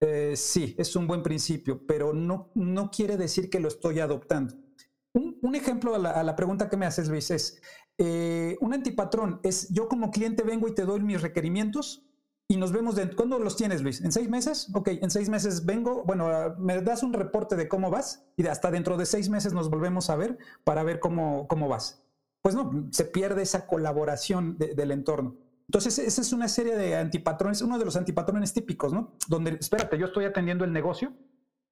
Eh, 0.01 0.33
sí, 0.35 0.75
es 0.79 0.95
un 0.95 1.05
buen 1.05 1.21
principio, 1.21 1.85
pero 1.85 2.13
no, 2.13 2.51
no 2.55 2.89
quiere 2.89 3.15
decir 3.15 3.49
que 3.51 3.59
lo 3.59 3.67
estoy 3.67 3.99
adoptando. 3.99 4.55
Un, 5.13 5.55
ejemplo 5.55 5.95
a 5.95 6.23
la, 6.23 6.35
pregunta 6.35 6.69
que 6.69 6.77
me 6.77 6.85
haces, 6.85 7.09
Luis, 7.09 7.29
es, 7.31 7.61
eh, 7.99 8.57
un 8.61 8.73
antipatrón 8.73 9.41
es 9.43 9.67
yo 9.69 9.89
como 9.89 10.09
cliente 10.09 10.43
vengo 10.43 10.69
y 10.69 10.73
te 10.73 10.85
doy 10.85 11.01
mis 11.01 11.21
requerimientos 11.21 12.05
y 12.47 12.55
nos 12.55 12.71
vemos 12.71 12.95
de, 12.95 13.13
¿cuándo 13.13 13.37
los 13.37 13.57
tienes, 13.57 13.83
Luis? 13.83 14.01
¿En 14.01 14.13
seis 14.13 14.29
meses? 14.29 14.69
Ok, 14.73 14.87
en 14.87 15.11
seis 15.11 15.29
meses 15.29 15.65
vengo, 15.65 16.03
bueno, 16.05 16.29
ah, 16.29 16.55
me 16.57 16.81
das 16.81 17.03
un 17.03 17.11
reporte 17.11 17.57
de 17.57 17.67
cómo 17.67 17.91
vas 17.91 18.25
y 18.37 18.47
hasta 18.47 18.71
dentro 18.71 18.95
de 18.95 19.05
seis 19.05 19.29
meses 19.29 19.53
nos 19.53 19.69
volvemos 19.69 20.09
a 20.09 20.15
ver 20.15 20.37
para 20.63 20.81
ver 20.83 20.99
cómo, 20.99 21.45
cómo 21.47 21.67
vas. 21.67 22.03
Pues 22.41 22.55
no, 22.55 22.87
se 22.91 23.03
pierde 23.03 23.41
esa 23.41 23.67
colaboración 23.67 24.57
del 24.57 24.91
entorno. 24.91 25.35
Entonces, 25.67 25.99
esa 25.99 26.21
es 26.21 26.31
una 26.31 26.47
serie 26.47 26.77
de 26.77 26.95
antipatrones, 26.95 27.61
uno 27.61 27.77
de 27.77 27.85
los 27.85 27.97
antipatrones 27.97 28.53
típicos, 28.53 28.93
¿no? 28.93 29.13
Donde, 29.27 29.57
espérate, 29.59 29.99
yo 29.99 30.05
estoy 30.05 30.23
atendiendo 30.23 30.63
el 30.63 30.71
negocio, 30.71 31.13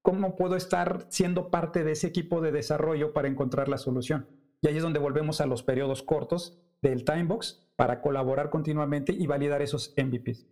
¿cómo 0.03 0.35
puedo 0.35 0.57
estar 0.57 1.07
siendo 1.09 1.49
parte 1.49 1.85
de 1.85 1.93
ese 1.93 2.07
equipo 2.07 2.41
de 2.41 2.51
desarrollo 2.51 3.13
para 3.13 3.29
encontrar 3.29 3.69
la 3.69 3.77
solución? 3.77 4.27
Y 4.61 4.67
ahí 4.67 4.77
es 4.77 4.83
donde 4.83 4.99
volvemos 4.99 5.41
a 5.41 5.45
los 5.45 5.63
periodos 5.63 6.03
cortos 6.03 6.57
del 6.81 7.03
timebox 7.03 7.67
para 7.75 8.01
colaborar 8.01 8.49
continuamente 8.49 9.13
y 9.13 9.27
validar 9.27 9.61
esos 9.61 9.93
MVPs. 9.97 10.47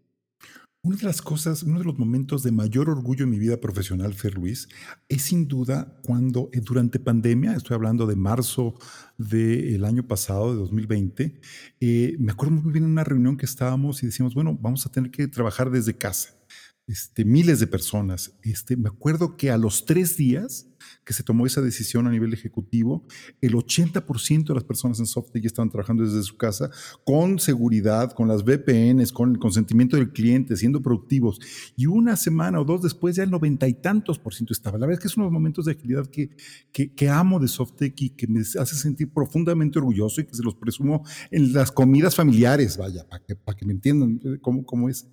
Una 0.85 0.97
de 0.97 1.05
las 1.05 1.23
cosas, 1.23 1.63
uno 1.63 1.79
de 1.79 1.85
los 1.85 1.97
momentos 1.97 2.43
de 2.43 2.51
mayor 2.51 2.91
orgullo 2.91 3.23
en 3.23 3.31
mi 3.31 3.39
vida 3.39 3.59
profesional, 3.59 4.13
Fer 4.13 4.35
Luis, 4.35 4.69
es 5.09 5.23
sin 5.23 5.47
duda 5.47 5.99
cuando 6.03 6.51
eh, 6.53 6.61
durante 6.61 6.99
pandemia, 6.99 7.55
estoy 7.55 7.73
hablando 7.73 8.05
de 8.05 8.15
marzo 8.15 8.75
del 9.17 9.83
año 9.83 10.07
pasado, 10.07 10.51
de 10.51 10.59
2020, 10.59 11.41
eh, 11.79 12.15
me 12.19 12.31
acuerdo 12.31 12.57
muy 12.57 12.71
bien 12.71 12.85
en 12.85 12.91
una 12.91 13.03
reunión 13.03 13.35
que 13.35 13.47
estábamos 13.47 14.03
y 14.03 14.05
decíamos, 14.05 14.35
bueno, 14.35 14.55
vamos 14.61 14.85
a 14.85 14.91
tener 14.91 15.09
que 15.09 15.27
trabajar 15.27 15.71
desde 15.71 15.97
casa. 15.97 16.35
Este, 16.85 17.25
miles 17.25 17.59
de 17.59 17.65
personas. 17.65 18.37
Este, 18.43 18.77
me 18.77 18.89
acuerdo 18.89 19.37
que 19.37 19.49
a 19.49 19.57
los 19.57 19.85
tres 19.85 20.17
días 20.17 20.67
que 21.05 21.13
se 21.13 21.23
tomó 21.23 21.45
esa 21.45 21.61
decisión 21.61 22.07
a 22.07 22.11
nivel 22.11 22.33
ejecutivo, 22.33 23.05
el 23.39 23.53
80% 23.53 24.47
de 24.47 24.53
las 24.55 24.63
personas 24.63 24.99
en 24.99 25.05
Softec 25.05 25.43
ya 25.43 25.47
estaban 25.47 25.69
trabajando 25.69 26.03
desde 26.03 26.23
su 26.23 26.35
casa 26.35 26.71
con 27.05 27.37
seguridad, 27.39 28.11
con 28.11 28.27
las 28.27 28.43
VPNs, 28.43 29.11
con 29.11 29.31
el 29.31 29.39
consentimiento 29.39 29.97
del 29.97 30.11
cliente, 30.11 30.57
siendo 30.57 30.81
productivos. 30.81 31.39
Y 31.75 31.85
una 31.85 32.15
semana 32.15 32.59
o 32.59 32.65
dos 32.65 32.81
después 32.81 33.15
ya 33.15 33.23
el 33.23 33.29
noventa 33.29 33.67
y 33.67 33.75
tantos 33.75 34.17
por 34.17 34.33
ciento 34.33 34.53
estaba. 34.53 34.79
La 34.79 34.87
verdad 34.87 34.99
es 34.99 35.03
que 35.03 35.07
es 35.07 35.17
uno 35.17 35.25
de 35.25 35.31
los 35.31 35.33
momentos 35.33 35.65
de 35.65 35.73
agilidad 35.73 36.07
que, 36.07 36.31
que, 36.71 37.09
amo 37.09 37.39
de 37.39 37.47
Softec 37.47 37.93
y 38.01 38.09
que 38.09 38.27
me 38.27 38.39
hace 38.39 38.75
sentir 38.75 39.13
profundamente 39.13 39.77
orgulloso 39.77 40.21
y 40.21 40.25
que 40.25 40.33
se 40.33 40.43
los 40.43 40.55
presumo 40.55 41.05
en 41.29 41.53
las 41.53 41.71
comidas 41.71 42.15
familiares, 42.15 42.77
vaya, 42.77 43.07
para 43.07 43.23
que, 43.23 43.35
para 43.35 43.55
que 43.55 43.65
me 43.65 43.73
entiendan 43.73 44.19
eh, 44.23 44.39
cómo, 44.41 44.65
cómo 44.65 44.89
es. 44.89 45.07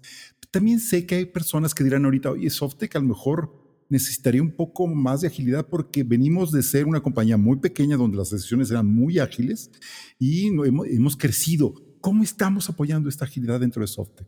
También 0.50 0.80
sé 0.80 1.06
que 1.06 1.16
hay 1.16 1.26
personas 1.26 1.74
que 1.74 1.84
dirán 1.84 2.04
ahorita, 2.06 2.30
oye, 2.30 2.48
Softec 2.48 2.96
a 2.96 2.98
lo 2.98 3.06
mejor 3.06 3.61
necesitaría 3.92 4.42
un 4.42 4.50
poco 4.50 4.86
más 4.86 5.20
de 5.20 5.28
agilidad 5.28 5.66
porque 5.68 6.02
venimos 6.02 6.50
de 6.50 6.62
ser 6.62 6.86
una 6.86 7.00
compañía 7.00 7.36
muy 7.36 7.58
pequeña 7.58 7.96
donde 7.96 8.16
las 8.16 8.30
decisiones 8.30 8.70
eran 8.70 8.86
muy 8.86 9.18
ágiles 9.18 9.70
y 10.18 10.48
hemos, 10.48 10.86
hemos 10.88 11.16
crecido. 11.16 11.74
¿Cómo 12.00 12.24
estamos 12.24 12.68
apoyando 12.68 13.08
esta 13.08 13.26
agilidad 13.26 13.60
dentro 13.60 13.82
de 13.82 13.86
Softec? 13.86 14.26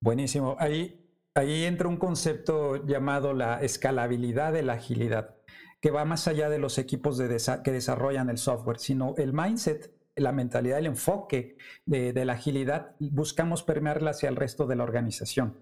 Buenísimo. 0.00 0.56
Ahí, 0.58 1.00
ahí 1.34 1.64
entra 1.64 1.88
un 1.88 1.96
concepto 1.96 2.86
llamado 2.86 3.32
la 3.32 3.62
escalabilidad 3.62 4.52
de 4.52 4.62
la 4.62 4.74
agilidad, 4.74 5.36
que 5.80 5.90
va 5.90 6.04
más 6.04 6.28
allá 6.28 6.50
de 6.50 6.58
los 6.58 6.76
equipos 6.76 7.16
de 7.16 7.34
que 7.64 7.72
desarrollan 7.72 8.28
el 8.28 8.38
software, 8.38 8.78
sino 8.78 9.14
el 9.16 9.32
mindset 9.32 9.98
la 10.20 10.32
mentalidad, 10.32 10.78
el 10.78 10.86
enfoque 10.86 11.56
de, 11.86 12.24
la 12.24 12.34
agilidad, 12.34 12.96
buscamos 12.98 13.62
permearla 13.62 14.10
hacia 14.10 14.28
el 14.28 14.36
resto 14.36 14.66
de 14.66 14.76
la 14.76 14.84
organización. 14.84 15.56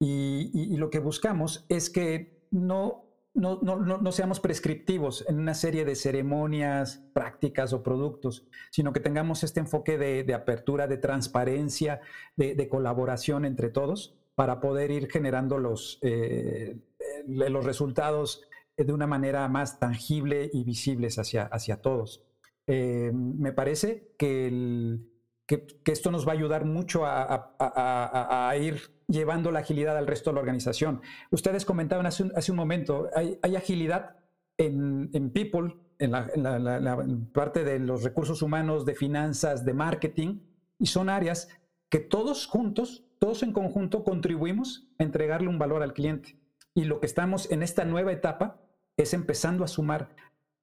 Y, 0.00 0.76
lo 0.76 0.90
que 0.90 1.00
buscamos 1.00 1.66
es 1.68 1.90
que 1.90 2.37
no, 2.50 3.04
no, 3.34 3.58
no, 3.62 3.76
no, 3.76 4.12
seamos 4.12 4.40
prescriptivos 4.40 5.24
en 5.28 5.38
una 5.38 5.54
serie 5.54 5.84
de 5.84 5.94
ceremonias, 5.94 7.04
prácticas 7.12 7.72
o 7.72 7.82
productos, 7.82 8.46
sino 8.70 8.92
que 8.92 9.00
tengamos 9.00 9.44
este 9.44 9.60
enfoque 9.60 9.98
de, 9.98 10.34
apertura, 10.34 10.86
de 10.86 10.98
transparencia, 10.98 12.00
de, 12.36 12.68
colaboración 12.68 13.44
entre 13.44 13.70
todos 13.70 14.16
para 14.34 14.60
poder 14.60 14.90
ir 14.90 15.10
generando 15.10 15.58
los, 15.58 15.98
eh, 16.02 16.78
los 17.26 17.64
resultados 17.64 18.42
de 18.76 18.92
una 18.92 19.06
manera 19.06 19.48
más 19.48 19.78
tangible 19.78 20.50
y 20.52 20.64
visibles 20.64 21.18
hacia, 21.18 21.44
hacia 21.44 21.80
todos. 21.80 22.24
Eh, 22.66 23.10
me 23.12 23.52
parece 23.52 24.12
que, 24.18 24.98
que, 25.46 25.66
esto 25.86 26.10
nos 26.10 26.26
va 26.28 26.32
a 26.32 26.34
ayudar 26.34 26.64
mucho 26.64 27.02
a, 27.04 28.54
ir 28.60 28.97
llevando 29.08 29.50
la 29.50 29.60
agilidad 29.60 29.96
al 29.96 30.06
resto 30.06 30.30
de 30.30 30.34
la 30.34 30.40
organización. 30.40 31.00
Ustedes 31.30 31.64
comentaban 31.64 32.06
hace 32.06 32.52
un, 32.52 32.56
momento, 32.56 33.08
hay, 33.14 33.56
agilidad 33.56 34.16
en, 34.58 35.30
People, 35.32 35.76
en 35.98 36.12
la, 36.12 37.06
parte 37.32 37.64
de 37.64 37.78
los 37.78 38.04
recursos 38.04 38.42
humanos, 38.42 38.84
de 38.84 38.94
finanzas, 38.94 39.64
de 39.64 39.72
marketing, 39.74 40.40
y 40.78 40.86
son 40.86 41.08
áreas 41.08 41.48
que 41.88 41.98
todos 41.98 42.46
juntos, 42.46 43.04
todos 43.18 43.42
en 43.42 43.52
conjunto, 43.52 44.04
contribuimos 44.04 44.88
a 44.98 45.04
entregarle 45.04 45.48
un 45.48 45.58
valor 45.58 45.82
al 45.82 45.94
cliente. 45.94 46.38
Y 46.74 46.84
lo 46.84 47.00
que 47.00 47.06
estamos 47.06 47.50
en 47.50 47.62
esta 47.62 47.84
nueva 47.84 48.12
etapa 48.12 48.60
es 48.96 49.14
empezando 49.14 49.64
a 49.64 49.68
sumar 49.68 50.14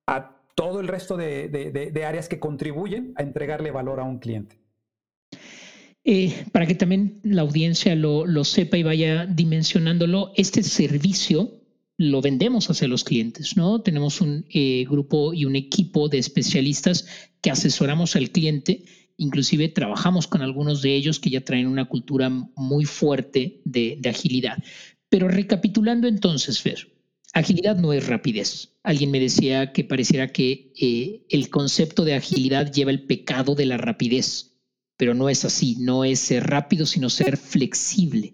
a 0.08 0.38
todo 0.56 0.80
el 0.80 0.88
resto 0.88 1.18
de, 1.18 2.04
áreas 2.08 2.30
que 2.30 2.40
contribuyen 2.40 3.14
a 3.18 3.24
entregarle 3.24 3.72
valor 3.72 4.00
a 4.00 4.04
un 4.04 4.20
cliente. 4.20 4.60
Eh, 6.08 6.46
para 6.52 6.68
que 6.68 6.76
también 6.76 7.20
la 7.24 7.42
audiencia 7.42 7.96
lo, 7.96 8.44
sepa 8.44 8.78
y 8.78 8.84
vaya 8.84 9.26
dimensionándolo, 9.26 10.34
este 10.36 10.62
servicio 10.62 11.64
lo 11.98 12.22
vendemos 12.22 12.70
hacia 12.70 12.88
los 12.88 13.04
clientes, 13.04 13.58
¿no? 13.58 13.82
Tenemos 13.82 14.22
un 14.22 14.46
eh, 14.50 14.86
grupo 14.88 15.34
y 15.34 15.46
un 15.46 15.56
equipo 15.56 16.08
de 16.08 16.20
especialistas 16.20 17.08
que 17.42 17.50
asesoramos 17.50 18.16
al 18.16 18.30
cliente, 18.30 18.84
inclusive 19.18 19.68
trabajamos 19.70 20.28
con 20.28 20.44
algunos 20.44 20.84
de 20.84 20.94
ellos 20.94 21.20
que 21.20 21.32
ya 21.32 21.42
traen 21.42 21.66
una 21.66 21.86
cultura 21.86 22.30
muy 22.30 22.86
fuerte 22.86 23.62
de, 23.66 24.00
agilidad. 24.08 24.64
Pero 25.10 25.28
recapitulando 25.28 26.08
entonces, 26.08 26.62
Fer, 26.62 26.88
Agilidad 27.34 27.78
no 27.78 27.92
es 27.94 28.08
rapidez. 28.08 28.78
Alguien 28.84 29.12
me 29.12 29.20
decía 29.20 29.74
que 29.74 29.84
pareciera 29.84 30.32
que 30.32 30.72
eh, 30.80 31.26
el 31.30 31.50
concepto 31.50 32.06
de 32.06 32.14
agilidad 32.14 32.72
lleva 32.72 32.92
el 32.92 33.04
pecado 33.04 33.56
de 33.56 33.66
la 33.66 33.78
rapidez, 33.78 34.55
pero 34.98 35.14
no 35.14 35.30
es 35.30 35.46
así, 35.46 35.78
no 35.80 36.04
es 36.06 36.20
ser 36.20 36.46
rápido, 36.48 36.86
sino 36.86 37.10
ser 37.10 37.38
flexible. 37.38 38.34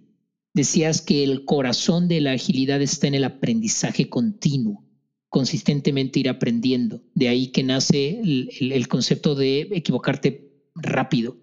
Decías 0.53 1.01
que 1.01 1.23
el 1.23 1.45
corazón 1.45 2.07
de 2.07 2.21
la 2.21 2.33
agilidad 2.33 2.81
está 2.81 3.07
en 3.07 3.15
el 3.15 3.23
aprendizaje 3.23 4.09
continuo, 4.09 4.83
consistentemente 5.29 6.19
ir 6.19 6.29
aprendiendo. 6.29 7.01
De 7.15 7.29
ahí 7.29 7.47
que 7.47 7.63
nace 7.63 8.19
el, 8.19 8.87
concepto 8.89 9.33
de 9.33 9.61
equivocarte 9.71 10.51
rápido. 10.75 11.37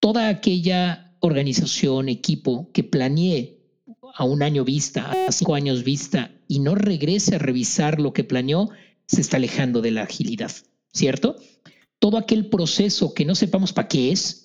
Toda 0.00 0.28
aquella 0.28 1.16
organización, 1.20 2.08
equipo 2.08 2.70
que 2.72 2.82
planee 2.82 3.60
a 4.14 4.24
un 4.24 4.42
año 4.42 4.64
vista, 4.64 5.12
a 5.28 5.32
cinco 5.32 5.54
años 5.54 5.84
vista 5.84 6.32
y 6.48 6.58
no 6.58 6.74
regrese 6.74 7.36
a 7.36 7.38
revisar 7.38 8.00
lo 8.00 8.12
que 8.12 8.24
planeó, 8.24 8.70
se 9.06 9.20
está 9.20 9.36
alejando 9.36 9.80
de 9.80 9.92
la 9.92 10.02
agilidad, 10.02 10.50
¿cierto? 10.92 11.36
Todo 12.00 12.18
aquel 12.18 12.48
proceso 12.48 13.14
que 13.14 13.24
no 13.24 13.36
sepamos 13.36 13.72
para 13.72 13.86
qué 13.86 14.10
es 14.10 14.41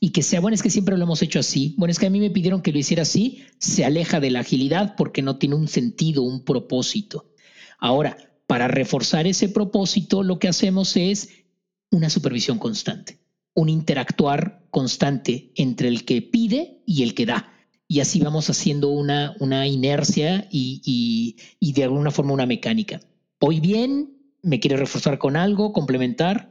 y 0.00 0.10
que 0.10 0.22
sea, 0.22 0.40
bueno, 0.40 0.54
es 0.54 0.62
que 0.62 0.70
siempre 0.70 0.96
lo 0.96 1.04
hemos 1.04 1.22
hecho 1.22 1.38
así, 1.38 1.74
bueno, 1.78 1.92
es 1.92 1.98
que 1.98 2.06
a 2.06 2.10
mí 2.10 2.18
me 2.18 2.30
pidieron 2.30 2.62
que 2.62 2.72
lo 2.72 2.78
hiciera 2.78 3.02
así, 3.02 3.44
se 3.58 3.84
aleja 3.84 4.18
de 4.18 4.30
la 4.30 4.40
agilidad 4.40 4.96
porque 4.96 5.22
no 5.22 5.36
tiene 5.36 5.54
un 5.54 5.68
sentido, 5.68 6.22
un 6.22 6.44
propósito. 6.44 7.30
Ahora, 7.78 8.16
para 8.46 8.66
reforzar 8.66 9.26
ese 9.26 9.48
propósito, 9.48 10.22
lo 10.22 10.38
que 10.38 10.48
hacemos 10.48 10.96
es 10.96 11.28
una 11.90 12.10
supervisión 12.10 12.58
constante, 12.58 13.20
un 13.54 13.68
interactuar 13.68 14.66
constante 14.70 15.52
entre 15.54 15.88
el 15.88 16.04
que 16.04 16.22
pide 16.22 16.82
y 16.86 17.02
el 17.02 17.14
que 17.14 17.26
da 17.26 17.52
y 17.90 17.98
así 17.98 18.20
vamos 18.20 18.48
haciendo 18.48 18.90
una, 18.90 19.34
una 19.40 19.66
inercia 19.66 20.46
y, 20.48 21.34
de 21.60 21.82
alguna 21.82 22.12
forma 22.12 22.32
una 22.32 22.46
mecánica. 22.46 23.00
Hoy 23.40 23.58
bien, 23.58 24.16
¿me 24.42 24.60
quiere 24.60 24.76
reforzar 24.76 25.18
con 25.18 25.36
algo, 25.36 25.72
complementar? 25.72 26.49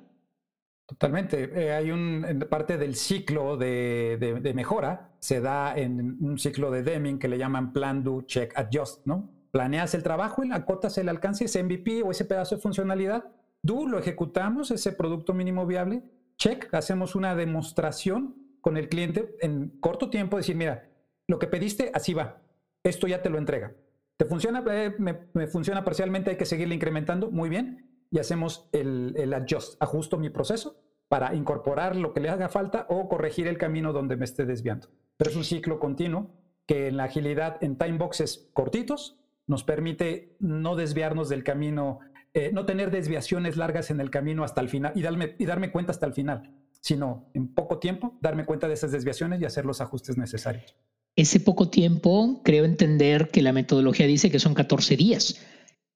Totalmente. 0.90 1.52
Eh, 1.54 1.72
hay 1.72 1.92
un 1.92 2.48
parte 2.50 2.80
del 2.80 2.96
ciclo 2.96 3.58
de, 3.58 4.52
mejora, 4.56 5.12
se 5.20 5.40
da 5.40 5.78
en 5.78 6.18
un 6.20 6.40
ciclo 6.40 6.72
de 6.72 6.82
Deming 6.82 7.20
que 7.20 7.28
le 7.28 7.38
llaman 7.38 7.74
Plan, 7.74 8.04
Do, 8.04 8.24
Check, 8.24 8.58
Adjust, 8.58 9.06
¿no? 9.06 9.30
Planeas 9.52 9.94
el 9.94 10.02
trabajo 10.02 10.44
y 10.44 10.52
acotas 10.52 10.98
el 10.98 11.08
alcance, 11.08 11.46
ese 11.46 11.64
MVP 11.64 12.02
o 12.02 12.10
ese 12.10 12.26
pedazo 12.26 12.56
de 12.56 12.62
funcionalidad. 12.62 13.26
Do, 13.62 13.86
lo 13.86 14.00
ejecutamos, 14.00 14.72
ese 14.72 14.92
producto 14.92 15.36
mínimo 15.36 15.68
viable. 15.68 16.02
Check, 16.38 16.74
hacemos 16.74 17.14
una 17.14 17.36
demostración 17.36 18.36
con 18.60 18.76
el 18.76 18.90
cliente 18.90 19.36
en 19.42 19.70
corto 19.80 20.10
tiempo, 20.10 20.38
decir, 20.38 20.56
mira, 20.56 20.90
lo 21.28 21.38
que 21.38 21.46
pediste, 21.46 21.92
así 21.94 22.16
va. 22.16 22.42
Esto 22.84 23.06
ya 23.06 23.22
te 23.22 23.30
lo 23.30 23.38
entrega. 23.38 23.76
¿Te 24.18 24.26
funciona? 24.26 24.64
Eh, 24.72 24.96
me, 24.98 25.48
funciona 25.48 25.86
parcialmente, 25.86 26.32
hay 26.32 26.38
que 26.38 26.46
seguirle 26.46 26.74
incrementando. 26.74 27.30
Muy 27.30 27.48
bien. 27.48 27.89
Y 28.12 28.20
hacemos 28.20 28.68
el, 28.72 29.14
el 29.18 29.34
adjust, 29.34 29.82
ajusto 29.82 30.18
mi 30.18 30.30
proceso 30.30 30.82
para 31.08 31.34
incorporar 31.36 31.96
lo 31.96 32.14
que 32.14 32.20
le 32.20 32.30
haga 32.30 32.50
falta 32.50 32.86
o 32.90 33.10
corregir 33.10 33.48
el 33.48 33.58
camino 33.58 33.94
donde 33.94 34.16
me 34.16 34.26
esté 34.26 34.46
desviando. 34.46 34.90
Pero 35.18 35.32
es 35.32 35.36
un 35.36 35.44
ciclo 35.44 35.80
continuo 35.80 36.32
que 36.66 36.88
en 36.88 36.98
la 36.98 37.06
agilidad 37.06 37.58
en 37.62 37.78
time 37.78 37.98
boxes 37.98 38.50
cortitos 38.54 39.20
nos 39.48 39.64
permite 39.64 40.36
no 40.40 40.76
desviarnos 40.76 41.28
del 41.28 41.44
camino, 41.44 42.00
eh, 42.34 42.52
no 42.54 42.66
tener 42.66 42.92
desviaciones 42.92 43.58
largas 43.58 43.90
en 43.90 44.00
el 44.00 44.12
camino 44.12 44.44
hasta 44.44 44.62
el 44.62 44.70
final 44.70 44.94
y 44.96 45.02
darme, 45.02 45.36
y 45.40 45.46
darme 45.46 45.72
cuenta 45.72 45.92
hasta 45.92 46.06
el 46.06 46.14
final, 46.14 46.54
sino 46.80 47.32
en 47.34 47.48
poco 47.54 47.80
tiempo 47.80 48.18
darme 48.22 48.46
cuenta 48.46 48.68
de 48.68 48.76
esas 48.76 48.92
desviaciones 48.92 49.42
y 49.42 49.46
hacer 49.46 49.66
los 49.66 49.82
ajustes 49.82 50.18
necesarios 50.18 50.76
ese 51.20 51.42
poco 51.42 51.70
tiempo, 51.70 52.42
creo 52.44 52.64
entender 52.64 53.28
que 53.30 53.42
la 53.42 53.52
metodología 53.52 54.08
dice 54.08 54.32
que 54.32 54.40
son 54.40 54.54
14 54.54 54.96
días. 54.96 55.42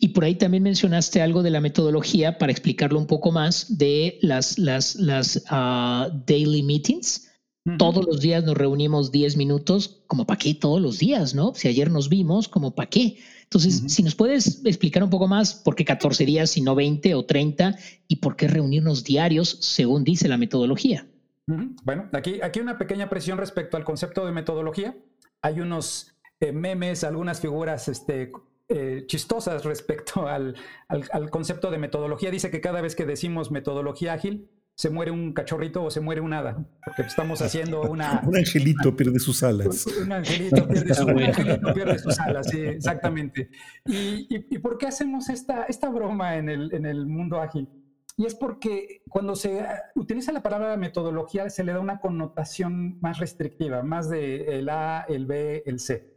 Y 0.03 0.09
por 0.09 0.25
ahí 0.25 0.35
también 0.35 0.63
mencionaste 0.63 1.21
algo 1.21 1.43
de 1.43 1.49
la 1.49 1.61
metodología 1.61 2.37
para 2.37 2.51
explicarlo 2.51 2.99
un 2.99 3.07
poco 3.07 3.31
más 3.31 3.77
de 3.77 4.19
las, 4.21 4.59
las, 4.59 4.95
las 4.95 5.45
ah, 5.49 6.09
daily 6.27 6.61
meetings. 6.61 7.31
Todos 7.77 8.05
los 8.05 8.19
días 8.19 8.43
nos 8.43 8.57
reunimos 8.57 9.13
10 9.13 9.37
minutos, 9.37 10.03
como 10.07 10.25
para 10.25 10.39
qué 10.39 10.55
todos 10.55 10.81
los 10.81 10.99
días, 10.99 11.33
¿no? 11.33 11.53
Si 11.55 11.69
ayer 11.69 11.89
nos 11.89 12.09
vimos, 12.09 12.49
como 12.49 12.75
para 12.75 12.89
qué. 12.89 13.17
Entonces, 13.43 13.81
si 13.87 14.03
nos 14.03 14.13
puedes 14.13 14.65
explicar 14.65 15.05
un 15.05 15.09
poco 15.09 15.29
más 15.29 15.53
por 15.53 15.73
qué 15.73 15.85
14 15.85 16.25
días 16.25 16.57
y 16.57 16.61
no 16.61 16.75
20 16.75 17.15
o 17.15 17.23
30 17.23 17.77
y 18.09 18.17
por 18.17 18.35
qué 18.35 18.49
reunirnos 18.49 19.05
diarios 19.05 19.57
según 19.61 20.03
dice 20.03 20.27
la 20.27 20.35
metodología. 20.35 21.07
Bueno, 21.47 22.09
aquí, 22.11 22.41
aquí 22.43 22.59
una 22.59 22.77
pequeña 22.77 23.07
presión 23.09 23.37
respecto 23.37 23.77
al 23.77 23.85
concepto 23.85 24.25
de 24.25 24.33
metodología. 24.33 24.97
hay 25.41 25.61
unos 25.61 26.13
eh, 26.41 26.51
memes, 26.51 27.05
algunas 27.05 27.39
figuras 27.39 27.87
este, 27.87 28.33
eh, 28.73 29.05
chistosas 29.05 29.63
respecto 29.65 30.27
al, 30.27 30.55
al, 30.87 31.29
concepto 31.29 31.69
de 31.69 31.77
metodología. 31.77 32.31
Dice 32.31 32.49
que 32.49 32.59
cada 32.59 32.81
vez 32.81 32.95
que 32.95 33.05
decimos 33.05 33.51
metodología 33.51 34.13
ágil, 34.13 34.49
se 34.75 34.89
muere 34.89 35.11
un 35.11 35.33
cachorrito 35.33 35.83
o 35.83 35.91
se 35.91 36.01
muere 36.01 36.21
un 36.21 36.33
hada, 36.33 36.65
porque 36.83 37.03
estamos 37.03 37.43
haciendo 37.43 37.83
una... 37.83 38.23
un 38.25 38.35
angelito 38.35 38.95
pierde 38.95 39.19
sus 39.19 39.43
alas. 39.43 39.85
Un, 40.03 40.11
angelito, 40.11 40.67
pierde, 40.67 40.93
su, 40.95 41.07
angelito 41.07 41.73
pierde 41.75 41.99
sus 41.99 42.19
alas, 42.19 42.49
sí, 42.49 42.59
exactamente. 42.59 43.51
¿Y, 43.85 44.25
y, 44.29 44.57
por 44.57 44.79
qué 44.79 44.87
hacemos 44.87 45.29
esta, 45.29 45.65
esta 45.65 45.89
broma 45.89 46.37
en 46.37 46.49
el, 46.49 46.73
en 46.73 46.87
el 46.87 47.05
mundo 47.05 47.39
ágil? 47.39 47.69
Y 48.17 48.25
es 48.25 48.35
porque 48.35 49.03
cuando 49.09 49.35
se 49.35 49.63
utiliza 49.95 50.31
la 50.31 50.43
palabra 50.43 50.75
metodología 50.77 51.49
se 51.49 51.63
le 51.63 51.73
da 51.73 51.79
una 51.79 51.99
connotación 51.99 52.99
más 52.99 53.19
restrictiva, 53.19 53.83
más 53.83 54.09
de 54.09 54.57
el 54.57 54.69
A, 54.69 55.05
el 55.07 55.27
B, 55.27 55.63
el 55.65 55.79
C. 55.79 56.12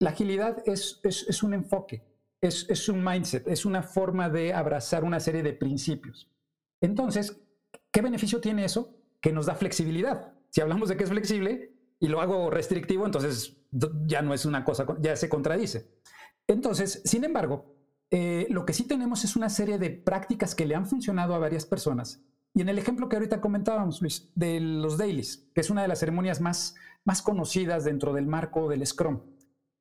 La 0.00 0.10
agilidad 0.10 0.62
es, 0.66 1.00
es, 1.04 1.42
un 1.44 1.54
enfoque, 1.54 2.02
es, 2.40 2.66
es 2.68 2.88
un 2.88 3.04
mindset, 3.04 3.46
es 3.46 3.64
una 3.64 3.82
forma 3.82 4.28
de 4.28 4.52
abrazar 4.52 5.04
una 5.04 5.20
serie 5.20 5.44
de 5.44 5.52
principios. 5.52 6.28
Entonces, 6.80 7.40
¿Qué 7.90 8.02
beneficio 8.02 8.40
tiene 8.40 8.64
eso? 8.64 8.96
Que 9.20 9.32
nos 9.32 9.46
da 9.46 9.54
flexibilidad. 9.54 10.32
Si 10.50 10.60
hablamos 10.60 10.88
de 10.88 10.96
que 10.96 11.04
es 11.04 11.10
flexible 11.10 11.72
y 11.98 12.08
lo 12.08 12.20
hago 12.20 12.50
restrictivo, 12.50 13.04
entonces 13.04 13.56
ya 14.06 14.22
no 14.22 14.34
es 14.34 14.44
una 14.44 14.64
cosa, 14.64 14.86
ya 15.00 15.16
se 15.16 15.28
contradice. 15.28 15.90
Entonces, 16.46 17.02
sin 17.04 17.24
embargo, 17.24 17.76
eh, 18.10 18.46
lo 18.50 18.64
que 18.64 18.72
sí 18.72 18.84
tenemos 18.84 19.24
es 19.24 19.36
una 19.36 19.48
serie 19.48 19.78
de 19.78 19.90
prácticas 19.90 20.54
que 20.54 20.66
le 20.66 20.74
han 20.74 20.86
funcionado 20.86 21.34
a 21.34 21.38
varias 21.38 21.66
personas. 21.66 22.24
Y 22.54 22.62
en 22.62 22.68
el 22.68 22.78
ejemplo 22.78 23.08
que 23.08 23.16
ahorita 23.16 23.40
comentábamos, 23.40 24.00
Luis, 24.00 24.32
de 24.34 24.58
los 24.60 24.98
dailies, 24.98 25.48
que 25.54 25.60
es 25.60 25.70
una 25.70 25.82
de 25.82 25.88
las 25.88 26.00
ceremonias 26.00 26.40
más, 26.40 26.74
más 27.04 27.22
conocidas 27.22 27.84
dentro 27.84 28.12
del 28.12 28.26
marco 28.26 28.68
del 28.68 28.84
Scrum, 28.84 29.20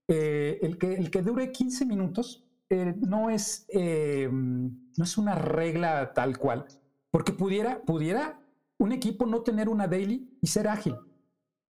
eh, 0.10 0.60
el, 0.62 0.78
que, 0.78 0.96
el 0.96 1.10
que 1.10 1.22
dure 1.22 1.52
15 1.52 1.86
minutos 1.86 2.44
eh, 2.70 2.96
no, 3.00 3.30
es, 3.30 3.66
no 3.72 5.04
es 5.04 5.18
una 5.18 5.36
regla 5.36 6.14
tal 6.14 6.38
cual, 6.38 6.66
porque 7.12 7.32
pudiera, 7.32 7.82
pudiera 7.84 8.42
un 8.78 8.92
equipo 8.92 9.26
no 9.26 9.42
tener 9.42 9.70
una 9.70 9.88
daily 9.88 10.38
y 10.42 10.48
ser 10.48 10.68
ágil. 10.68 10.96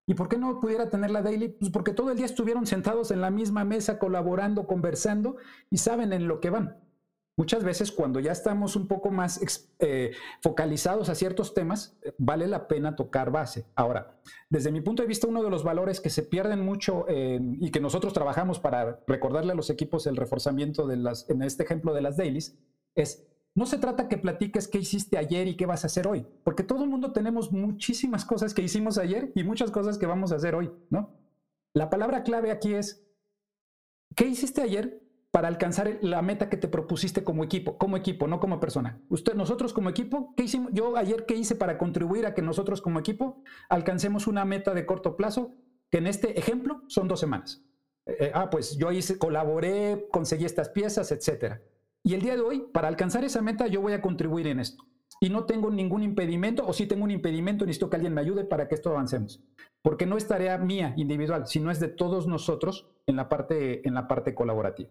¿Y 0.07 0.15
por 0.15 0.29
qué 0.29 0.39
no 0.39 0.59
pudiera 0.59 0.89
tener 0.89 1.11
la 1.11 1.21
daily? 1.21 1.49
Pues 1.49 1.71
porque 1.71 1.93
todo 1.93 2.11
el 2.11 2.17
día 2.17 2.25
estuvieron 2.25 2.67
sentados 2.67 3.11
en 3.11 3.21
la 3.21 3.31
misma 3.31 3.65
mesa, 3.65 3.99
colaborando, 3.99 4.67
conversando 4.67 5.37
y 5.69 5.77
saben 5.77 6.15
en 6.15 6.27
lo 6.29 6.41
que 6.41 6.49
van. 6.49 6.79
Muchas 7.39 7.63
veces 7.63 7.93
cuando 7.93 8.19
ya 8.19 8.33
estamos 8.33 8.75
un 8.75 8.89
poco 8.89 9.13
más 9.13 9.41
eh, 9.79 10.11
focalizados 10.43 11.09
a 11.09 11.15
ciertos 11.15 11.55
temas, 11.55 11.97
eh, 12.03 12.13
vale 12.19 12.49
la 12.49 12.67
pena 12.67 12.97
tocar 12.97 13.31
base. 13.31 13.65
Ahora, 13.77 14.19
desde 14.51 14.73
mi 14.73 14.81
punto 14.81 15.03
de 15.03 15.09
vista, 15.09 15.29
uno 15.29 15.45
de 15.45 15.49
los 15.49 15.63
valores 15.63 16.01
que 16.01 16.11
se 16.11 16.25
pierden 16.25 16.65
mucho 16.65 17.07
y 17.09 17.71
que 17.71 17.81
nosotros 17.81 18.13
trabajamos 18.13 18.59
para 18.59 19.05
recordarle 19.07 19.53
a 19.53 19.55
los 19.55 19.71
equipos 19.71 20.09
el 20.09 20.17
reforzamiento 20.17 20.89
de 20.89 20.97
las, 20.97 21.31
en 21.31 21.43
este 21.43 21.63
ejemplo 21.63 21.95
de 21.95 22.03
las 22.03 22.17
dailies, 22.17 22.59
es 22.97 23.29
no 23.55 23.67
se 23.67 23.79
trata 23.79 24.09
que 24.09 24.19
platiques 24.19 24.67
qué 24.67 24.79
hiciste 24.79 25.17
ayer 25.17 25.47
y 25.47 25.57
qué 25.57 25.67
vas 25.67 25.85
a 25.85 25.87
hacer 25.87 26.09
hoy, 26.09 26.27
porque 26.43 26.65
todo 26.65 26.83
el 26.83 26.91
mundo 26.91 27.13
tenemos 27.13 27.53
muchísimas 27.53 28.25
cosas 28.25 28.53
que 28.53 28.63
hicimos 28.63 28.99
ayer 28.99 29.31
y 29.37 29.45
muchas 29.45 29.71
cosas 29.71 29.97
que 29.97 30.07
vamos 30.07 30.33
a 30.33 30.37
hacer 30.37 30.57
hoy, 30.57 30.73
¿no? 30.91 31.17
La 31.73 31.89
palabra 31.89 32.25
clave 32.25 32.51
aquí 32.51 32.75
es, 32.75 33.07
¿qué 34.17 34.27
hiciste 34.27 34.61
ayer 34.61 35.08
para 35.39 35.47
alcanzar 35.47 35.99
la 36.01 36.21
meta 36.21 36.51
que 36.51 36.57
te 36.57 36.67
propusiste 36.67 37.23
como 37.23 37.45
equipo, 37.45 37.79
como 37.79 37.97
equipo, 37.97 38.27
no 38.27 38.41
como 38.41 38.59
persona? 38.59 39.01
Usted, 39.09 39.35
nosotros 39.35 39.73
como 39.73 39.89
equipo, 39.89 40.35
¿qué 40.37 40.43
hicimos? 40.43 40.73
Yo 40.73 40.97
ayer, 40.97 41.27
¿qué 41.27 41.37
hice 41.37 41.55
para 41.55 41.79
contribuir 41.79 42.27
a 42.27 42.35
que 42.35 42.43
nosotros 42.43 42.83
como 42.83 42.99
equipo 42.99 43.45
alcancemos 43.69 44.27
una 44.27 44.45
meta 44.45 44.75
de 44.75 44.85
corto 44.85 45.17
plazo, 45.17 45.55
que 45.93 45.99
en 45.99 46.09
este 46.09 46.37
ejemplo 46.41 46.83
son 46.89 47.07
dos 47.07 47.21
semanas? 47.21 47.63
Eh, 48.05 48.17
eh, 48.19 48.31
ah, 48.35 48.51
pues 48.51 48.77
yo 48.79 48.91
hice, 48.91 49.17
colaboré, 49.17 50.09
conseguí 50.11 50.45
estas 50.45 50.71
piezas, 50.71 51.13
etcétera. 51.13 51.63
Y 52.03 52.15
el 52.15 52.23
día 52.23 52.35
de 52.35 52.43
hoy, 52.43 52.65
para 52.73 52.89
alcanzar 52.89 53.23
esa 53.23 53.41
meta, 53.41 53.69
yo 53.69 53.81
voy 53.81 53.93
a 53.93 54.03
contribuir 54.03 54.49
en 54.49 54.59
esto. 54.59 54.83
Y 55.21 55.31
no 55.31 55.45
tengo 55.45 55.71
ningún 55.71 56.03
impedimento, 56.03 56.67
o 56.67 56.73
si 56.73 56.89
tengo 56.89 57.05
un 57.05 57.13
impedimento, 57.13 57.65
necesito 57.65 57.89
que 57.91 57.95
alguien 57.95 58.15
me 58.15 58.23
ayude 58.23 58.45
para 58.45 58.67
que 58.67 58.75
esto 58.75 58.91
avancemos. 58.91 59.41
Porque 59.83 60.05
no 60.05 60.17
es 60.17 60.27
tarea 60.27 60.59
mía 60.59 60.95
individual, 60.97 61.47
sino 61.47 61.71
es 61.71 61.79
de 61.79 61.87
todos 61.87 62.27
nosotros 62.27 62.91
en 63.07 63.15
la 63.15 63.29
parte, 63.29 63.87
en 63.87 63.95
la 63.95 64.09
parte 64.09 64.35
colaborativa. 64.35 64.91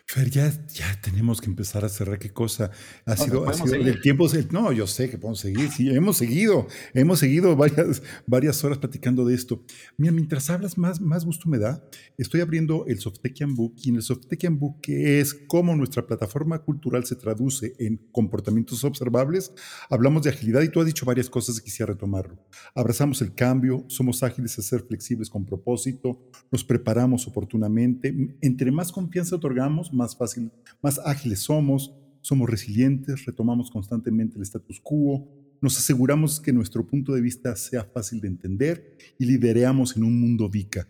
Fer, 0.11 0.29
ya, 0.29 0.51
ya 0.73 0.99
tenemos 1.01 1.39
que 1.39 1.47
empezar 1.47 1.85
a 1.85 1.87
cerrar. 1.87 2.19
¿Qué 2.19 2.33
cosa? 2.33 2.69
Ha 3.05 3.15
sido, 3.15 3.47
ha 3.47 3.53
sido 3.53 3.75
el 3.75 4.01
tiempo. 4.01 4.27
No, 4.51 4.73
yo 4.73 4.85
sé 4.85 5.09
que 5.09 5.17
podemos 5.17 5.39
seguir. 5.39 5.71
Sí, 5.71 5.89
hemos 5.89 6.17
seguido. 6.17 6.67
Hemos 6.93 7.19
seguido 7.19 7.55
varias, 7.55 8.03
varias 8.27 8.61
horas 8.65 8.77
platicando 8.77 9.23
de 9.23 9.35
esto. 9.35 9.63
Mira, 9.95 10.11
mientras 10.11 10.49
hablas, 10.49 10.77
más, 10.77 10.99
más 10.99 11.23
gusto 11.23 11.47
me 11.47 11.59
da. 11.59 11.81
Estoy 12.17 12.41
abriendo 12.41 12.85
el 12.87 12.99
Softekian 12.99 13.55
Book 13.55 13.75
y 13.77 13.87
en 13.87 13.95
el 13.95 14.01
Softekian 14.01 14.59
Book, 14.59 14.81
que 14.81 15.21
es 15.21 15.33
cómo 15.47 15.77
nuestra 15.77 16.05
plataforma 16.05 16.59
cultural 16.59 17.05
se 17.05 17.15
traduce 17.15 17.73
en 17.79 17.95
comportamientos 18.11 18.83
observables, 18.83 19.53
hablamos 19.89 20.23
de 20.23 20.31
agilidad 20.31 20.61
y 20.61 20.67
tú 20.67 20.81
has 20.81 20.87
dicho 20.87 21.05
varias 21.05 21.29
cosas 21.29 21.57
y 21.57 21.61
quisiera 21.61 21.93
retomarlo. 21.93 22.37
Abrazamos 22.75 23.21
el 23.21 23.33
cambio, 23.33 23.85
somos 23.87 24.23
ágiles 24.23 24.59
a 24.59 24.61
ser 24.61 24.81
flexibles 24.81 25.29
con 25.29 25.45
propósito, 25.45 26.19
nos 26.51 26.65
preparamos 26.65 27.27
oportunamente. 27.27 28.13
Entre 28.41 28.71
más 28.71 28.91
confianza 28.91 29.37
otorgamos, 29.37 29.93
más 29.93 30.00
fácil, 30.15 30.51
más 30.81 30.99
ágiles 30.99 31.39
somos, 31.39 31.93
somos 32.21 32.49
resilientes, 32.49 33.25
retomamos 33.25 33.71
constantemente 33.71 34.37
el 34.37 34.43
status 34.43 34.79
quo, 34.81 35.27
nos 35.61 35.77
aseguramos 35.77 36.39
que 36.39 36.51
nuestro 36.51 36.85
punto 36.85 37.13
de 37.13 37.21
vista 37.21 37.55
sea 37.55 37.83
fácil 37.83 38.19
de 38.19 38.27
entender 38.27 38.97
y 39.19 39.25
lidereamos 39.25 39.95
en 39.95 40.03
un 40.03 40.19
mundo 40.19 40.49
VICA. 40.49 40.87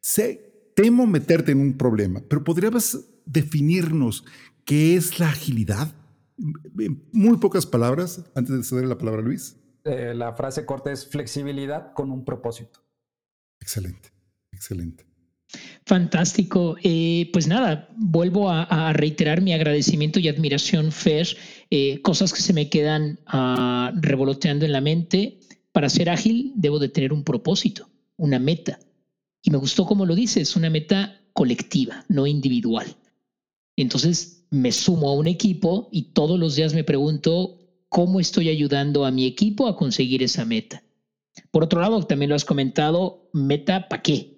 Sé, 0.00 0.72
temo 0.74 1.06
meterte 1.06 1.52
en 1.52 1.60
un 1.60 1.76
problema, 1.76 2.22
pero 2.28 2.42
¿podrías 2.42 2.98
definirnos 3.26 4.24
qué 4.64 4.96
es 4.96 5.18
la 5.18 5.28
agilidad? 5.28 5.94
En 6.78 7.02
muy 7.12 7.36
pocas 7.38 7.66
palabras, 7.66 8.24
antes 8.34 8.56
de 8.56 8.62
ceder 8.62 8.86
la 8.86 8.98
palabra 8.98 9.20
a 9.20 9.24
Luis. 9.24 9.56
Eh, 9.84 10.14
la 10.14 10.34
frase 10.34 10.64
corta 10.66 10.90
es 10.90 11.06
flexibilidad 11.06 11.92
con 11.92 12.10
un 12.10 12.24
propósito. 12.24 12.80
Excelente, 13.60 14.10
excelente. 14.52 15.06
Fantástico. 15.84 16.76
Eh, 16.82 17.30
pues 17.32 17.46
nada, 17.46 17.88
vuelvo 17.96 18.50
a, 18.50 18.92
reiterar 18.92 19.40
mi 19.40 19.52
agradecimiento 19.52 20.18
y 20.18 20.28
admiración, 20.28 20.90
Fer. 20.90 21.28
Eh, 21.70 22.00
cosas 22.02 22.32
que 22.32 22.40
se 22.40 22.52
me 22.52 22.68
quedan 22.68 23.20
uh, 23.32 23.96
revoloteando 24.00 24.64
en 24.64 24.72
la 24.72 24.80
mente. 24.80 25.38
Para 25.72 25.88
ser 25.88 26.10
ágil, 26.10 26.52
debo 26.56 26.78
de 26.78 26.88
tener 26.88 27.12
un 27.12 27.22
propósito, 27.22 27.88
una 28.16 28.38
meta. 28.38 28.80
Y 29.42 29.50
me 29.50 29.58
gustó 29.58 29.86
como 29.86 30.06
lo 30.06 30.14
dices, 30.14 30.56
una 30.56 30.70
meta 30.70 31.20
colectiva, 31.32 32.04
no 32.08 32.26
individual. 32.26 32.96
Entonces 33.76 34.46
me 34.50 34.72
sumo 34.72 35.10
a 35.10 35.14
un 35.14 35.26
equipo 35.26 35.88
y 35.92 36.14
todos 36.14 36.40
los 36.40 36.56
días 36.56 36.74
me 36.74 36.82
pregunto 36.82 37.58
cómo 37.88 38.20
estoy 38.20 38.48
ayudando 38.48 39.04
a 39.04 39.10
mi 39.10 39.26
equipo 39.26 39.68
a 39.68 39.76
conseguir 39.76 40.22
esa 40.22 40.44
meta. 40.44 40.82
Por 41.50 41.64
otro 41.64 41.80
lado, 41.80 42.02
también 42.02 42.30
lo 42.30 42.34
has 42.34 42.44
comentado, 42.44 43.28
meta 43.32 43.88
para 43.88 44.02
qué? 44.02 44.35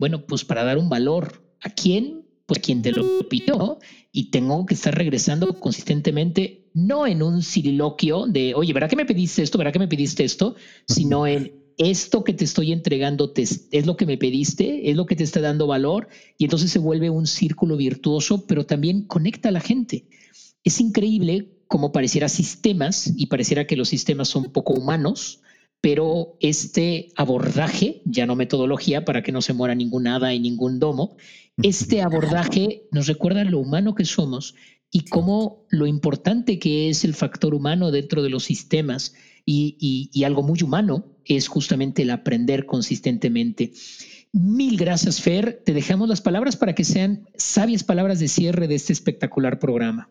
Bueno, 0.00 0.24
pues 0.24 0.46
para 0.46 0.64
dar 0.64 0.78
un 0.78 0.88
valor. 0.88 1.44
¿A 1.60 1.68
quién? 1.68 2.24
Pues 2.46 2.58
a 2.58 2.62
quien 2.62 2.80
te 2.80 2.90
lo 2.90 3.28
pidió. 3.28 3.78
Y 4.10 4.30
tengo 4.30 4.64
que 4.64 4.72
estar 4.72 4.94
regresando 4.94 5.60
consistentemente, 5.60 6.70
no 6.72 7.06
en 7.06 7.22
un 7.22 7.42
soliloquio 7.42 8.26
de, 8.26 8.54
oye, 8.54 8.72
¿verdad 8.72 8.88
que 8.88 8.96
me 8.96 9.04
pediste 9.04 9.42
esto? 9.42 9.58
¿Verdad 9.58 9.74
que 9.74 9.78
me 9.78 9.88
pediste 9.88 10.24
esto? 10.24 10.56
Sino 10.88 11.26
en 11.26 11.52
esto 11.76 12.24
que 12.24 12.32
te 12.32 12.44
estoy 12.44 12.72
entregando 12.72 13.30
es 13.36 13.84
lo 13.84 13.98
que 13.98 14.06
me 14.06 14.16
pediste, 14.16 14.90
es 14.90 14.96
lo 14.96 15.04
que 15.04 15.16
te 15.16 15.24
está 15.24 15.42
dando 15.42 15.66
valor. 15.66 16.08
Y 16.38 16.44
entonces 16.44 16.70
se 16.70 16.78
vuelve 16.78 17.10
un 17.10 17.26
círculo 17.26 17.76
virtuoso, 17.76 18.46
pero 18.46 18.64
también 18.64 19.02
conecta 19.02 19.50
a 19.50 19.52
la 19.52 19.60
gente. 19.60 20.06
Es 20.64 20.80
increíble 20.80 21.58
cómo 21.68 21.92
pareciera 21.92 22.30
sistemas 22.30 23.12
y 23.18 23.26
pareciera 23.26 23.66
que 23.66 23.76
los 23.76 23.90
sistemas 23.90 24.28
son 24.28 24.44
poco 24.44 24.72
humanos, 24.72 25.42
pero 25.80 26.36
este 26.40 27.08
abordaje, 27.16 28.02
ya 28.04 28.26
no 28.26 28.36
metodología 28.36 29.04
para 29.04 29.22
que 29.22 29.32
no 29.32 29.42
se 29.42 29.52
muera 29.52 29.74
ningún 29.74 30.06
hada 30.06 30.34
y 30.34 30.40
ningún 30.40 30.78
domo, 30.78 31.16
este 31.62 32.02
abordaje 32.02 32.88
nos 32.92 33.06
recuerda 33.06 33.44
lo 33.44 33.58
humano 33.58 33.94
que 33.94 34.04
somos 34.04 34.54
y 34.90 35.04
cómo 35.04 35.66
lo 35.70 35.86
importante 35.86 36.58
que 36.58 36.88
es 36.88 37.04
el 37.04 37.14
factor 37.14 37.54
humano 37.54 37.90
dentro 37.90 38.22
de 38.22 38.30
los 38.30 38.44
sistemas 38.44 39.14
y, 39.46 40.10
y 40.12 40.24
algo 40.24 40.42
muy 40.42 40.62
humano 40.62 41.16
es 41.24 41.48
justamente 41.48 42.02
el 42.02 42.10
aprender 42.10 42.66
consistentemente. 42.66 43.72
Mil 44.32 44.76
gracias, 44.76 45.20
Fer. 45.20 45.62
Te 45.64 45.72
dejamos 45.72 46.08
las 46.08 46.20
palabras 46.20 46.56
para 46.56 46.74
que 46.74 46.84
sean 46.84 47.28
sabias 47.36 47.84
palabras 47.84 48.20
de 48.20 48.28
cierre 48.28 48.68
de 48.68 48.76
este 48.76 48.92
espectacular 48.92 49.58
programa. 49.58 50.10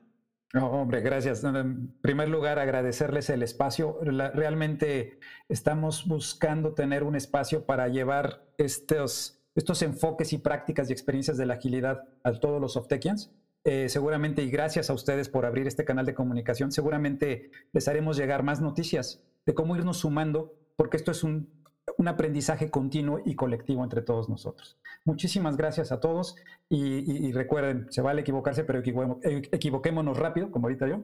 No, 0.53 0.67
hombre, 0.71 1.01
gracias. 1.01 1.43
En 1.43 1.93
primer 2.01 2.27
lugar, 2.27 2.57
agradecerles 2.57 3.29
el 3.29 3.43
espacio. 3.43 3.99
realmente 4.01 5.19
estamos 5.47 6.07
buscando 6.07 6.73
tener 6.73 7.03
un 7.03 7.15
espacio 7.15 7.65
para 7.65 7.87
llevar 7.87 8.47
estos, 8.57 9.39
estos 9.55 9.81
enfoques 9.83 10.33
y 10.33 10.39
prácticas 10.39 10.89
y 10.89 10.93
experiencias 10.93 11.37
de 11.37 11.45
la 11.45 11.55
agilidad 11.55 12.03
a 12.23 12.31
todos 12.31 12.59
los 12.59 12.73
Softekians. 12.73 13.31
Eh, 13.63 13.89
seguramente, 13.89 14.41
y 14.41 14.49
gracias 14.49 14.89
a 14.89 14.93
ustedes 14.93 15.29
por 15.29 15.45
abrir 15.45 15.67
este 15.67 15.85
canal 15.85 16.05
de 16.05 16.15
comunicación, 16.15 16.71
seguramente 16.71 17.51
les 17.71 17.87
haremos 17.87 18.17
llegar 18.17 18.41
más 18.41 18.61
noticias 18.61 19.23
de 19.45 19.53
cómo 19.53 19.75
irnos 19.75 19.97
sumando, 19.97 20.55
porque 20.77 20.97
esto 20.97 21.11
es 21.11 21.23
un, 21.23 21.58
un 21.99 22.07
aprendizaje 22.07 22.71
continuo 22.71 23.19
y 23.25 23.35
colectivo 23.35 23.83
entre 23.83 24.01
todos 24.01 24.29
nosotros. 24.29 24.77
Muchísimas 25.03 25.57
gracias 25.57 25.91
a 25.91 25.99
todos 25.99 26.37
y, 26.69 27.31
recuerden, 27.33 27.87
se 27.89 28.01
vale 28.01 28.21
equivocarse, 28.21 28.63
pero 28.63 28.79
equivoquémonos 28.79 30.17
rápido, 30.17 30.49
como 30.49 30.67
ahorita 30.67 30.87
yo, 30.87 31.03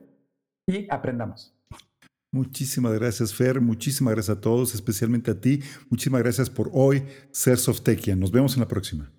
y 0.66 0.86
aprendamos. 0.90 1.54
Muchísimas 2.32 2.94
gracias, 2.94 3.34
Fer. 3.34 3.60
Muchísimas 3.60 4.14
gracias 4.14 4.38
a 4.38 4.40
todos, 4.40 4.74
especialmente 4.74 5.30
a 5.30 5.40
ti. 5.40 5.60
Muchísimas 5.90 6.22
gracias 6.22 6.48
por 6.48 6.70
hoy 6.72 7.04
ser 7.30 7.58
Softekian. 7.58 8.18
Nos 8.18 8.32
vemos 8.32 8.54
en 8.54 8.60
la 8.60 8.68
próxima. 8.68 9.12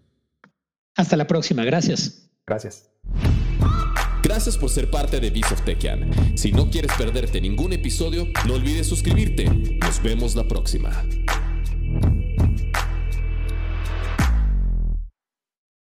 Hasta 0.95 1.15
la 1.15 1.27
próxima. 1.27 1.63
Gracias. 1.63 2.27
Gracias. 2.45 2.89
Gracias 4.23 4.57
por 4.57 4.69
ser 4.69 4.89
parte 4.89 5.19
de 5.19 5.31
Techian. 5.31 6.37
Si 6.37 6.51
no 6.51 6.69
quieres 6.69 6.91
perderte 6.97 7.39
ningún 7.39 7.73
episodio, 7.73 8.25
no 8.47 8.55
olvides 8.55 8.87
suscribirte. 8.87 9.45
Nos 9.45 10.01
vemos 10.01 10.35
la 10.35 10.47
próxima. 10.47 11.03